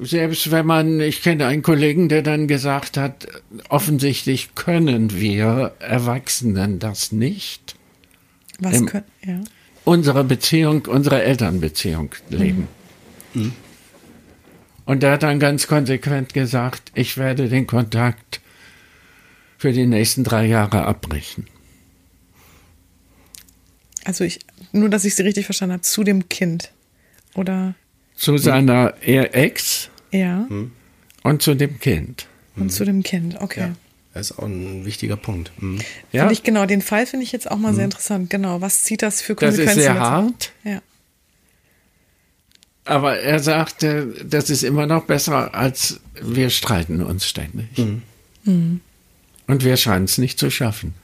[0.00, 3.26] Selbst wenn man, ich kenne einen Kollegen, der dann gesagt hat,
[3.68, 7.76] offensichtlich können wir Erwachsenen das nicht.
[8.58, 9.40] Was können, ja.
[9.84, 12.68] unsere Beziehung, unsere Elternbeziehung leben.
[14.84, 18.40] Und er hat dann ganz konsequent gesagt, ich werde den Kontakt
[19.58, 21.46] für die nächsten drei Jahre abbrechen.
[24.04, 24.40] Also ich,
[24.72, 26.70] nur, dass ich sie richtig verstanden habe, zu dem Kind.
[27.34, 27.74] Oder,
[28.16, 30.46] Zu seiner Ex ja,
[31.22, 32.26] und zu dem Kind.
[32.56, 33.60] und zu dem Kind, okay.
[33.60, 33.72] Ja.
[34.14, 35.52] Das ist auch ein wichtiger Punkt.
[35.58, 35.78] Mhm.
[36.10, 38.30] Ja, Finde ich genau, den Fall finde ich jetzt auch mal sehr interessant.
[38.30, 39.78] Genau, was zieht das für das Konsequenzen?
[39.78, 40.80] ist sehr hart, Ja,
[42.86, 47.66] Aber er sagte, das ist immer noch besser, als wir streiten uns ständig.
[48.44, 48.80] Mhm.
[49.48, 50.94] Und wir scheinen es nicht zu schaffen.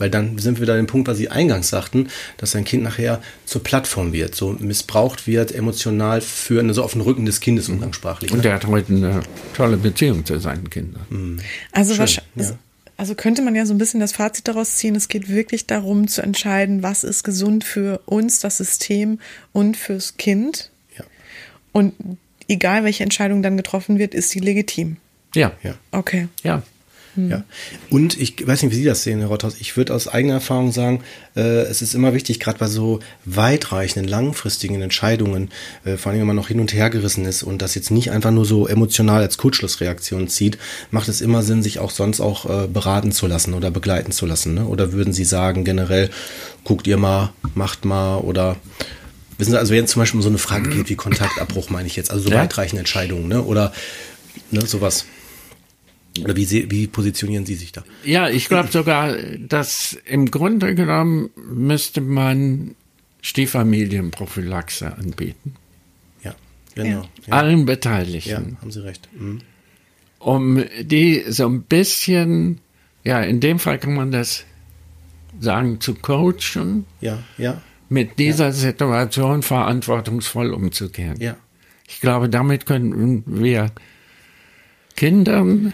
[0.00, 0.02] Mhm.
[0.02, 2.82] Weil dann sind wir da an dem Punkt, was Sie eingangs sagten, dass ein Kind
[2.82, 7.68] nachher zur Plattform wird, so missbraucht wird, emotional für, so auf den Rücken des Kindes
[7.68, 8.32] umgangssprachlich.
[8.32, 8.42] Und ne?
[8.42, 9.20] der hat heute eine
[9.54, 11.40] tolle Beziehung zu seinen Kindern.
[11.72, 12.58] Also, Schön, wahrscheinlich, ja.
[12.96, 16.08] also könnte man ja so ein bisschen das Fazit daraus ziehen, es geht wirklich darum
[16.08, 19.20] zu entscheiden, was ist gesund für uns, das System
[19.52, 20.70] und fürs Kind.
[20.96, 21.04] Ja.
[21.72, 21.94] Und
[22.48, 24.96] egal welche Entscheidung dann getroffen wird, ist die legitim.
[25.34, 25.74] Ja, Ja.
[25.92, 26.28] Okay.
[26.42, 26.62] ja.
[27.16, 27.42] Ja.
[27.90, 29.56] Und ich weiß nicht, wie Sie das sehen, Herr Rotthaus.
[29.58, 31.02] Ich würde aus eigener Erfahrung sagen,
[31.36, 35.50] äh, es ist immer wichtig, gerade bei so weitreichenden, langfristigen Entscheidungen,
[35.84, 38.10] äh, vor allem wenn man noch hin und her gerissen ist und das jetzt nicht
[38.12, 40.56] einfach nur so emotional als Kurzschlussreaktion zieht,
[40.92, 44.24] macht es immer Sinn, sich auch sonst auch äh, beraten zu lassen oder begleiten zu
[44.26, 44.54] lassen.
[44.54, 44.66] Ne?
[44.66, 46.10] Oder würden Sie sagen, generell,
[46.64, 48.56] guckt ihr mal, macht mal oder
[49.36, 51.88] wissen Sie, also wenn es zum Beispiel um so eine Frage geht wie Kontaktabbruch, meine
[51.88, 52.40] ich jetzt, also so Ja.
[52.42, 53.42] weitreichende Entscheidungen, ne?
[53.42, 53.72] Oder
[54.52, 55.06] ne, sowas.
[56.24, 57.84] Oder wie, se- wie positionieren Sie sich da?
[58.04, 62.74] Ja, ich glaube sogar, dass im Grunde genommen müsste man
[63.22, 65.54] Stieffamilienprophylaxe anbieten.
[66.24, 66.34] Ja,
[66.74, 67.02] genau.
[67.26, 68.58] Ja, Allen ja Beteiligten.
[68.60, 69.08] haben Sie recht.
[69.12, 69.40] Mhm.
[70.18, 72.60] um die so ein bisschen,
[73.04, 74.44] ja, in dem Fall kann man das
[75.40, 81.14] sagen, zu coachen, Ja, ja, mit dieser Situation verantwortungsvoll umzugehen.
[81.20, 81.36] ja.
[81.88, 83.70] Ich glaube, damit können wir
[84.96, 85.72] Kindern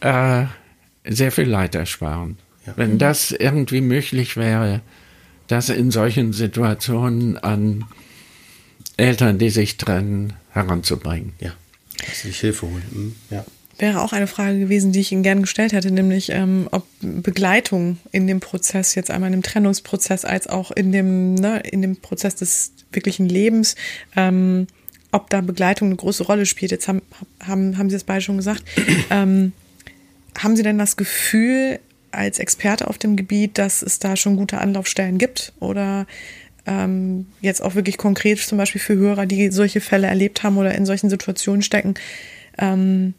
[0.00, 0.44] äh,
[1.04, 2.38] sehr viel Leid ersparen.
[2.66, 2.74] Ja.
[2.76, 4.80] Wenn das irgendwie möglich wäre,
[5.46, 7.84] das in solchen Situationen an
[8.96, 11.32] Eltern, die sich trennen, heranzubringen.
[11.40, 11.52] Ja.
[12.06, 12.84] Dass Sie sich Hilfe holen.
[12.90, 13.14] Mhm.
[13.30, 13.44] Ja.
[13.78, 17.98] Wäre auch eine Frage gewesen, die ich Ihnen gerne gestellt hätte, nämlich ähm, ob Begleitung
[18.10, 21.96] in dem Prozess, jetzt einmal in dem Trennungsprozess, als auch in dem, ne, in dem
[21.96, 23.76] Prozess des wirklichen Lebens,
[24.16, 24.66] ähm,
[25.12, 26.72] ob da Begleitung eine große Rolle spielt.
[26.72, 27.02] Jetzt haben,
[27.40, 28.64] haben, haben Sie das beide schon gesagt.
[29.10, 29.52] ähm,
[30.38, 31.80] haben Sie denn das Gefühl,
[32.10, 35.52] als Experte auf dem Gebiet, dass es da schon gute Anlaufstellen gibt?
[35.60, 36.06] Oder
[36.66, 40.74] ähm, jetzt auch wirklich konkret zum Beispiel für Hörer, die solche Fälle erlebt haben oder
[40.74, 41.94] in solchen Situationen stecken,
[42.58, 43.14] ähm,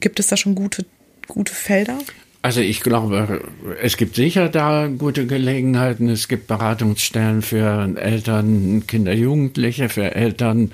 [0.00, 0.84] gibt es da schon gute,
[1.26, 1.98] gute Felder?
[2.42, 3.42] Also ich glaube,
[3.82, 6.08] es gibt sicher da gute Gelegenheiten.
[6.08, 10.72] Es gibt Beratungsstellen für Eltern, Kinder, Jugendliche, für Eltern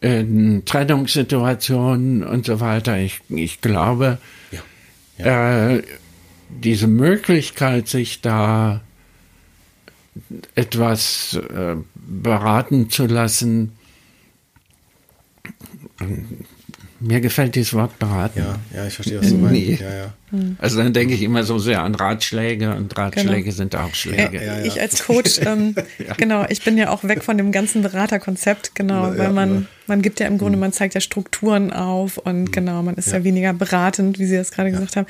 [0.00, 2.98] in Trennungssituationen und so weiter.
[2.98, 4.18] Ich, ich glaube,
[4.52, 4.60] Ja.
[5.18, 5.82] Äh,
[6.48, 8.80] diese Möglichkeit, sich da
[10.54, 13.72] etwas äh, beraten zu lassen,
[17.00, 18.40] mir gefällt dieses Wort beraten.
[18.40, 19.52] Ja, ja, ich verstehe, was Sie meinen.
[19.52, 19.78] Nee.
[19.80, 20.12] Ja, ja.
[20.58, 24.36] Also dann denke ich immer so sehr an Ratschläge und Ratschläge sind auch Schläge.
[24.44, 24.64] Ja, ja.
[24.64, 25.74] Ich als Coach, ähm,
[26.18, 29.62] genau, ich bin ja auch weg von dem ganzen Beraterkonzept, genau, Ja, weil man, ja.
[29.86, 33.24] man gibt ja im Grunde, man zeigt ja Strukturen auf und genau, man ist ja,
[33.24, 35.06] weniger beratend, wie Sie das gerade gesagt haben.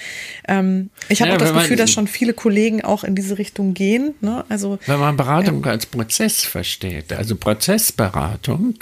[0.47, 3.15] Ähm, ich habe Ja, auch das wenn man- Gefühl, dass schon viele Kollegen auch in
[3.17, 4.15] diese Richtung gehen.
[4.21, 4.45] Ne?
[4.49, 8.75] Also Wenn man Beratung als Prozess versteht, also Prozessberatung,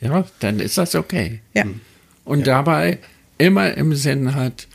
[0.00, 1.40] ja, dann ist das okay.
[1.54, 1.64] ja,
[2.28, 2.98] Und dabei
[3.38, 4.66] immer im Sinn hat,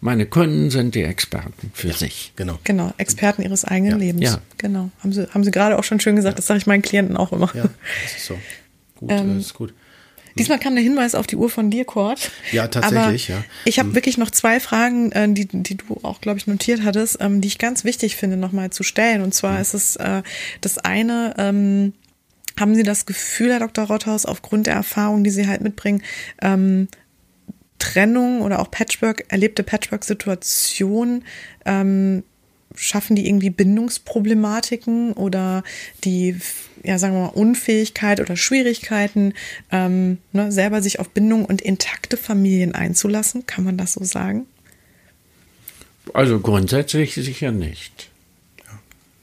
[0.00, 2.32] meine Kunden sind die Experten für sich.
[2.36, 2.58] Genau.
[2.64, 4.24] genau, Experten ihres eigenen Ja, Lebens.
[4.24, 4.38] ja.
[4.58, 7.16] Genau, haben Sie, haben Sie gerade auch schon schön gesagt, das sage ich meinen Klienten
[7.16, 7.50] auch immer.
[7.54, 7.64] Ja,
[8.02, 8.38] das ist so.
[8.96, 9.72] Gut, Ähm, das ist gut.
[10.36, 12.30] Diesmal kam der Hinweis auf die Uhr von dir, Kurt.
[12.50, 13.44] Ja, tatsächlich, Aber ja.
[13.64, 17.18] Ich habe wirklich noch zwei Fragen, äh, die, die du auch, glaube ich, notiert hattest,
[17.20, 19.22] ähm, die ich ganz wichtig finde, nochmal zu stellen.
[19.22, 20.22] Und zwar ist es äh,
[20.60, 21.92] das eine, ähm,
[22.58, 23.84] haben Sie das Gefühl, Herr Dr.
[23.84, 26.02] Rotthaus, aufgrund der Erfahrung, die Sie halt mitbringen,
[26.40, 26.88] ähm,
[27.78, 31.24] Trennung oder auch Patchwork, erlebte Patchwork-Situationen,
[31.66, 32.22] ähm,
[32.74, 35.62] schaffen die irgendwie Bindungsproblematiken oder
[36.04, 36.36] die,
[36.82, 39.34] ja, sagen wir mal, Unfähigkeit oder Schwierigkeiten,
[39.70, 43.46] ähm, ne, selber sich auf Bindung und intakte Familien einzulassen?
[43.46, 44.46] Kann man das so sagen?
[46.12, 48.10] Also grundsätzlich sicher nicht.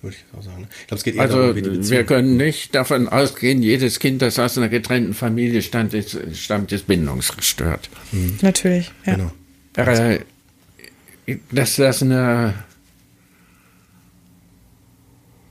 [0.01, 0.67] Würde ich auch sagen.
[0.81, 3.61] Ich glaube, es geht eher Also darum, wie die Beziehung- wir können nicht davon ausgehen,
[3.61, 7.89] jedes Kind, das aus einer getrennten Familie stammt, ist, stammt, ist bindungsgestört.
[8.41, 9.15] Natürlich, ja.
[9.15, 9.31] Genau.
[9.75, 10.19] Äh,
[11.51, 12.55] dass das eine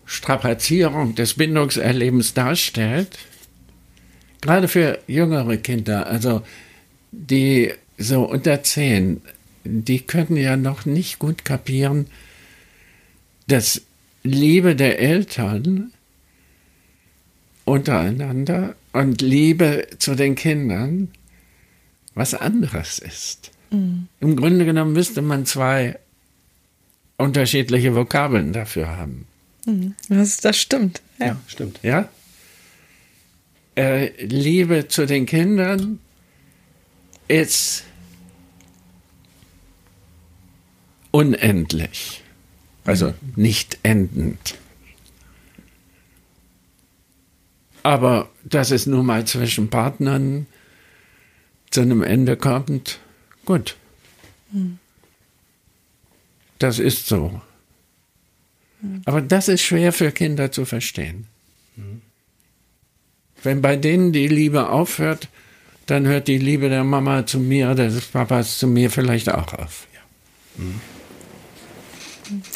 [0.05, 3.17] Strapazierung des Bindungserlebens darstellt,
[4.41, 6.43] gerade für jüngere Kinder, also
[7.13, 9.21] die so unter zehn,
[9.65, 12.07] die können ja noch nicht gut kapieren,
[13.47, 13.83] dass
[14.23, 15.93] Liebe der Eltern
[17.65, 21.09] untereinander und Liebe zu den Kindern
[22.15, 23.53] was anderes ist.
[23.71, 25.99] Im Grunde genommen müsste man zwei
[27.17, 29.27] unterschiedliche Vokabeln dafür haben.
[29.65, 29.95] Mhm.
[30.09, 31.03] Das, das stimmt.
[31.19, 31.79] Ja, ja stimmt.
[31.83, 32.09] Ja.
[33.77, 36.01] Äh, Liebe zu den Kindern
[37.29, 37.85] ist
[41.13, 42.20] unendlich.
[42.85, 44.57] Also nicht endend.
[47.83, 50.47] Aber dass es nun mal zwischen Partnern
[51.71, 52.99] zu einem Ende kommt,
[53.45, 53.77] gut.
[56.59, 57.41] Das ist so.
[59.05, 61.27] Aber das ist schwer für Kinder zu verstehen.
[63.43, 65.29] Wenn bei denen die Liebe aufhört,
[65.87, 69.87] dann hört die Liebe der Mama zu mir, des Papas zu mir vielleicht auch auf.
[69.95, 70.65] Ja.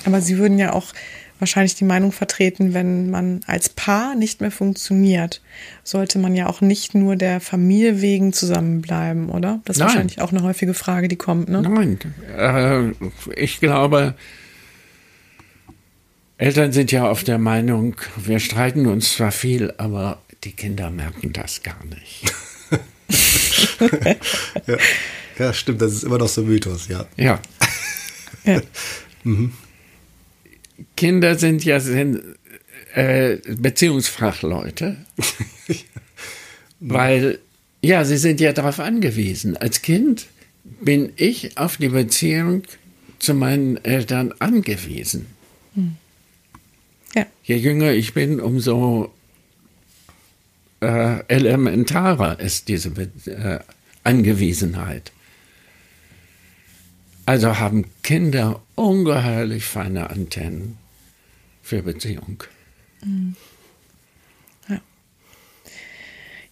[0.04, 0.92] Aber Sie würden ja auch
[1.38, 5.42] wahrscheinlich die Meinung vertreten, wenn man als Paar nicht mehr funktioniert,
[5.82, 9.60] sollte man ja auch nicht nur der Familie wegen zusammenbleiben, oder?
[9.64, 9.88] Das ist Nein.
[9.88, 11.62] wahrscheinlich auch eine häufige Frage, die kommt, ne?
[11.62, 11.98] Nein,
[12.36, 12.92] äh,
[13.36, 14.14] ich glaube,
[16.38, 21.32] Eltern sind ja auf der Meinung, wir streiten uns zwar viel, aber die Kinder merken
[21.32, 22.24] das gar nicht.
[24.66, 24.76] ja.
[25.38, 27.06] ja, stimmt, das ist immer noch so ein Mythos, ja.
[27.16, 27.40] Ja.
[28.44, 28.60] ja.
[29.24, 29.52] mhm.
[30.96, 32.22] Kinder sind ja sind,
[32.94, 34.96] äh, Beziehungsfachleute,
[36.80, 37.38] weil
[37.82, 39.56] ja, sie sind ja darauf angewiesen.
[39.56, 40.26] Als Kind
[40.80, 42.62] bin ich auf die Beziehung
[43.18, 45.26] zu meinen Eltern angewiesen.
[45.74, 45.96] Hm.
[47.14, 47.26] Ja.
[47.42, 49.12] Je jünger ich bin, umso
[50.80, 52.88] äh, elementarer ist diese
[53.26, 53.60] äh,
[54.02, 55.12] Angewiesenheit.
[57.26, 60.78] Also haben Kinder ungeheuerlich feine Antennen
[61.62, 62.42] für Beziehung.
[63.02, 63.36] Mhm.
[64.68, 64.80] Ja.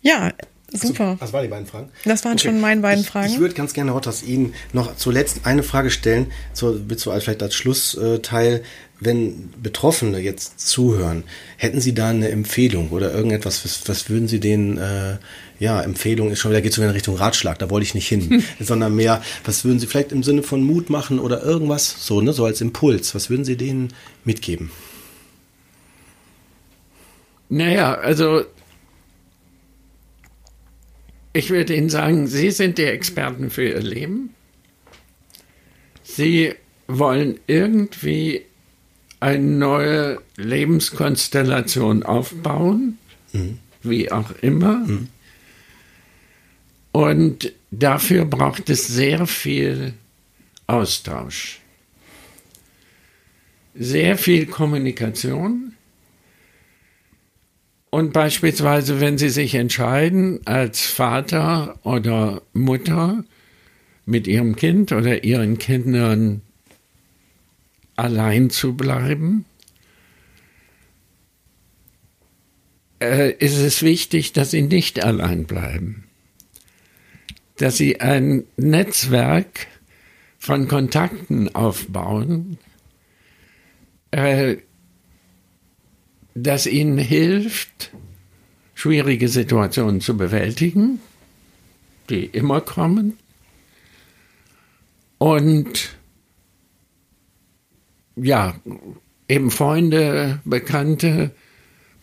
[0.01, 0.33] ja.
[0.75, 1.05] Super.
[1.05, 1.91] Also, das waren die beiden Fragen.
[2.05, 2.49] Das waren okay.
[2.49, 3.27] schon meine beiden Fragen.
[3.27, 7.43] Ich, ich würde ganz gerne, Rottas, Ihnen noch zuletzt eine Frage stellen, so, so vielleicht
[7.43, 8.63] als Schlussteil.
[9.05, 11.25] Wenn Betroffene jetzt zuhören,
[11.57, 15.19] hätten Sie da eine Empfehlung oder irgendetwas, was, was würden Sie denen äh,
[15.59, 18.43] ja, Empfehlung ist schon wieder, geht so in Richtung Ratschlag, da wollte ich nicht hin,
[18.61, 22.33] sondern mehr, was würden Sie vielleicht im Sinne von Mut machen oder irgendwas, so, ne,
[22.33, 23.93] so als Impuls, was würden Sie denen
[24.25, 24.71] mitgeben?
[27.49, 28.45] Naja, also
[31.33, 34.35] ich würde Ihnen sagen, Sie sind die Experten für Ihr Leben.
[36.03, 36.55] Sie
[36.89, 38.47] wollen irgendwie
[39.23, 42.99] eine neue Lebenskonstellation aufbauen,
[43.33, 43.59] mhm.
[43.83, 44.79] wie auch immer.
[44.79, 45.09] Mhm.
[46.91, 49.95] Und dafür braucht es sehr viel
[50.67, 51.61] Austausch,
[53.75, 55.75] sehr viel Kommunikation.
[57.91, 63.25] Und beispielsweise, wenn Sie sich entscheiden, als Vater oder Mutter
[64.05, 66.43] mit Ihrem Kind oder Ihren Kindern
[67.97, 69.45] allein zu bleiben,
[73.01, 76.05] äh, ist es wichtig, dass Sie nicht allein bleiben?
[77.59, 79.67] Dass sie ein Netzwerk
[80.39, 82.59] von Kontakten aufbauen,
[84.11, 84.57] äh,
[86.35, 87.93] das ihnen hilft,
[88.75, 91.01] schwierige Situationen zu bewältigen,
[92.11, 93.19] die immer kommen.
[95.19, 95.97] Und
[98.17, 98.55] ja,
[99.29, 101.31] eben Freunde, Bekannte,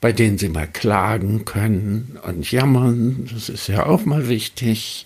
[0.01, 5.05] bei denen sie mal klagen können und jammern, das ist ja auch mal wichtig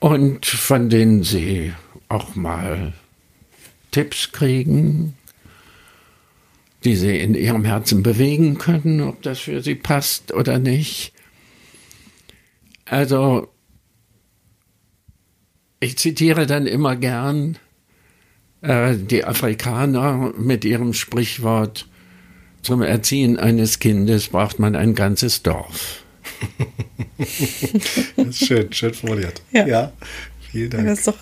[0.00, 1.72] und von denen sie
[2.08, 2.92] auch mal
[3.90, 5.14] Tipps kriegen,
[6.84, 11.12] die sie in ihrem Herzen bewegen können, ob das für sie passt oder nicht.
[12.84, 13.48] Also,
[15.80, 17.56] ich zitiere dann immer gern
[18.64, 21.86] äh, die Afrikaner mit ihrem Sprichwort,
[22.62, 26.02] zum Erziehen eines Kindes braucht man ein ganzes Dorf.
[27.18, 29.42] das ist schön, schön formuliert.
[29.52, 29.66] Ja.
[29.66, 29.92] ja.
[30.50, 30.86] vielen Dank.
[30.86, 31.18] Das ist doch,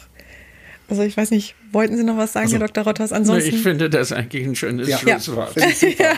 [0.89, 2.85] also ich weiß nicht, wollten Sie noch was sagen, also, Herr Dr.
[2.85, 3.13] Rotters?
[3.13, 3.55] Ansonsten.
[3.55, 4.99] Ich finde das eigentlich ein schönes ja.
[4.99, 5.57] Schlusswort.
[5.57, 6.15] Ja, ja.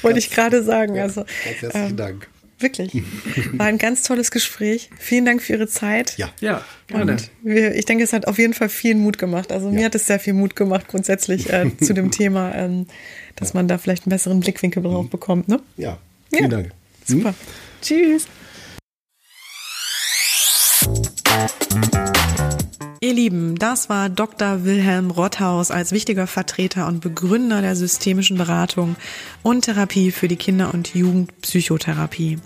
[0.00, 0.94] Wollte ich gerade sagen.
[0.94, 2.28] Ja, also, ganz herzlichen ähm, Dank.
[2.60, 3.02] Wirklich.
[3.52, 4.90] War ein ganz tolles Gespräch.
[4.98, 6.16] Vielen Dank für Ihre Zeit.
[6.18, 7.12] Ja, ja gerne.
[7.12, 9.50] Und wir, ich denke, es hat auf jeden Fall viel Mut gemacht.
[9.50, 9.72] Also ja.
[9.72, 12.86] mir hat es sehr viel Mut gemacht, grundsätzlich äh, zu dem Thema, ähm,
[13.36, 13.56] dass ja.
[13.56, 15.10] man da vielleicht einen besseren Blickwinkel drauf mhm.
[15.10, 15.48] bekommt.
[15.48, 15.60] Ne?
[15.76, 15.98] Ja,
[16.32, 16.70] vielen Dank.
[17.06, 17.30] Super.
[17.30, 17.34] Hm?
[17.80, 18.26] Tschüss.
[23.02, 24.64] Ihr Lieben, das war Dr.
[24.64, 28.94] Wilhelm Rotthaus als wichtiger Vertreter und Begründer der systemischen Beratung
[29.42, 32.38] und Therapie für die Kinder- und Jugendpsychotherapie.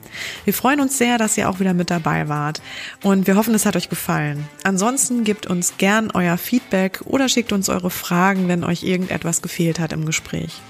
[0.45, 2.63] Wir freuen uns sehr, dass ihr auch wieder mit dabei wart
[3.03, 4.49] und wir hoffen, es hat euch gefallen.
[4.63, 9.81] Ansonsten gebt uns gern euer Feedback oder schickt uns eure Fragen, wenn euch irgendetwas gefehlt
[9.81, 10.61] hat im Gespräch.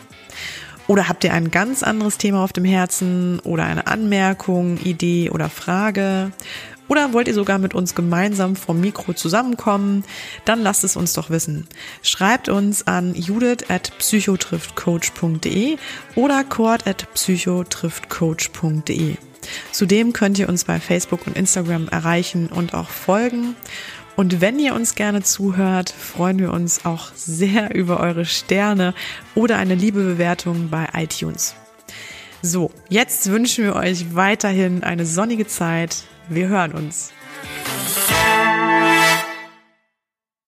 [0.86, 5.48] Oder habt ihr ein ganz anderes Thema auf dem Herzen oder eine Anmerkung, Idee oder
[5.48, 6.30] Frage?
[6.88, 10.04] Oder wollt ihr sogar mit uns gemeinsam vom Mikro zusammenkommen?
[10.44, 11.66] Dann lasst es uns doch wissen.
[12.02, 15.76] Schreibt uns an judith at psychotriftcoach.de
[16.14, 19.16] oder cord at psychotriftcoach.de.
[19.72, 23.56] Zudem könnt ihr uns bei Facebook und Instagram erreichen und auch folgen.
[24.16, 28.94] Und wenn ihr uns gerne zuhört, freuen wir uns auch sehr über eure Sterne
[29.34, 31.54] oder eine liebe Bewertung bei iTunes.
[32.42, 36.04] So, jetzt wünschen wir euch weiterhin eine sonnige Zeit.
[36.28, 37.12] Wir hören uns.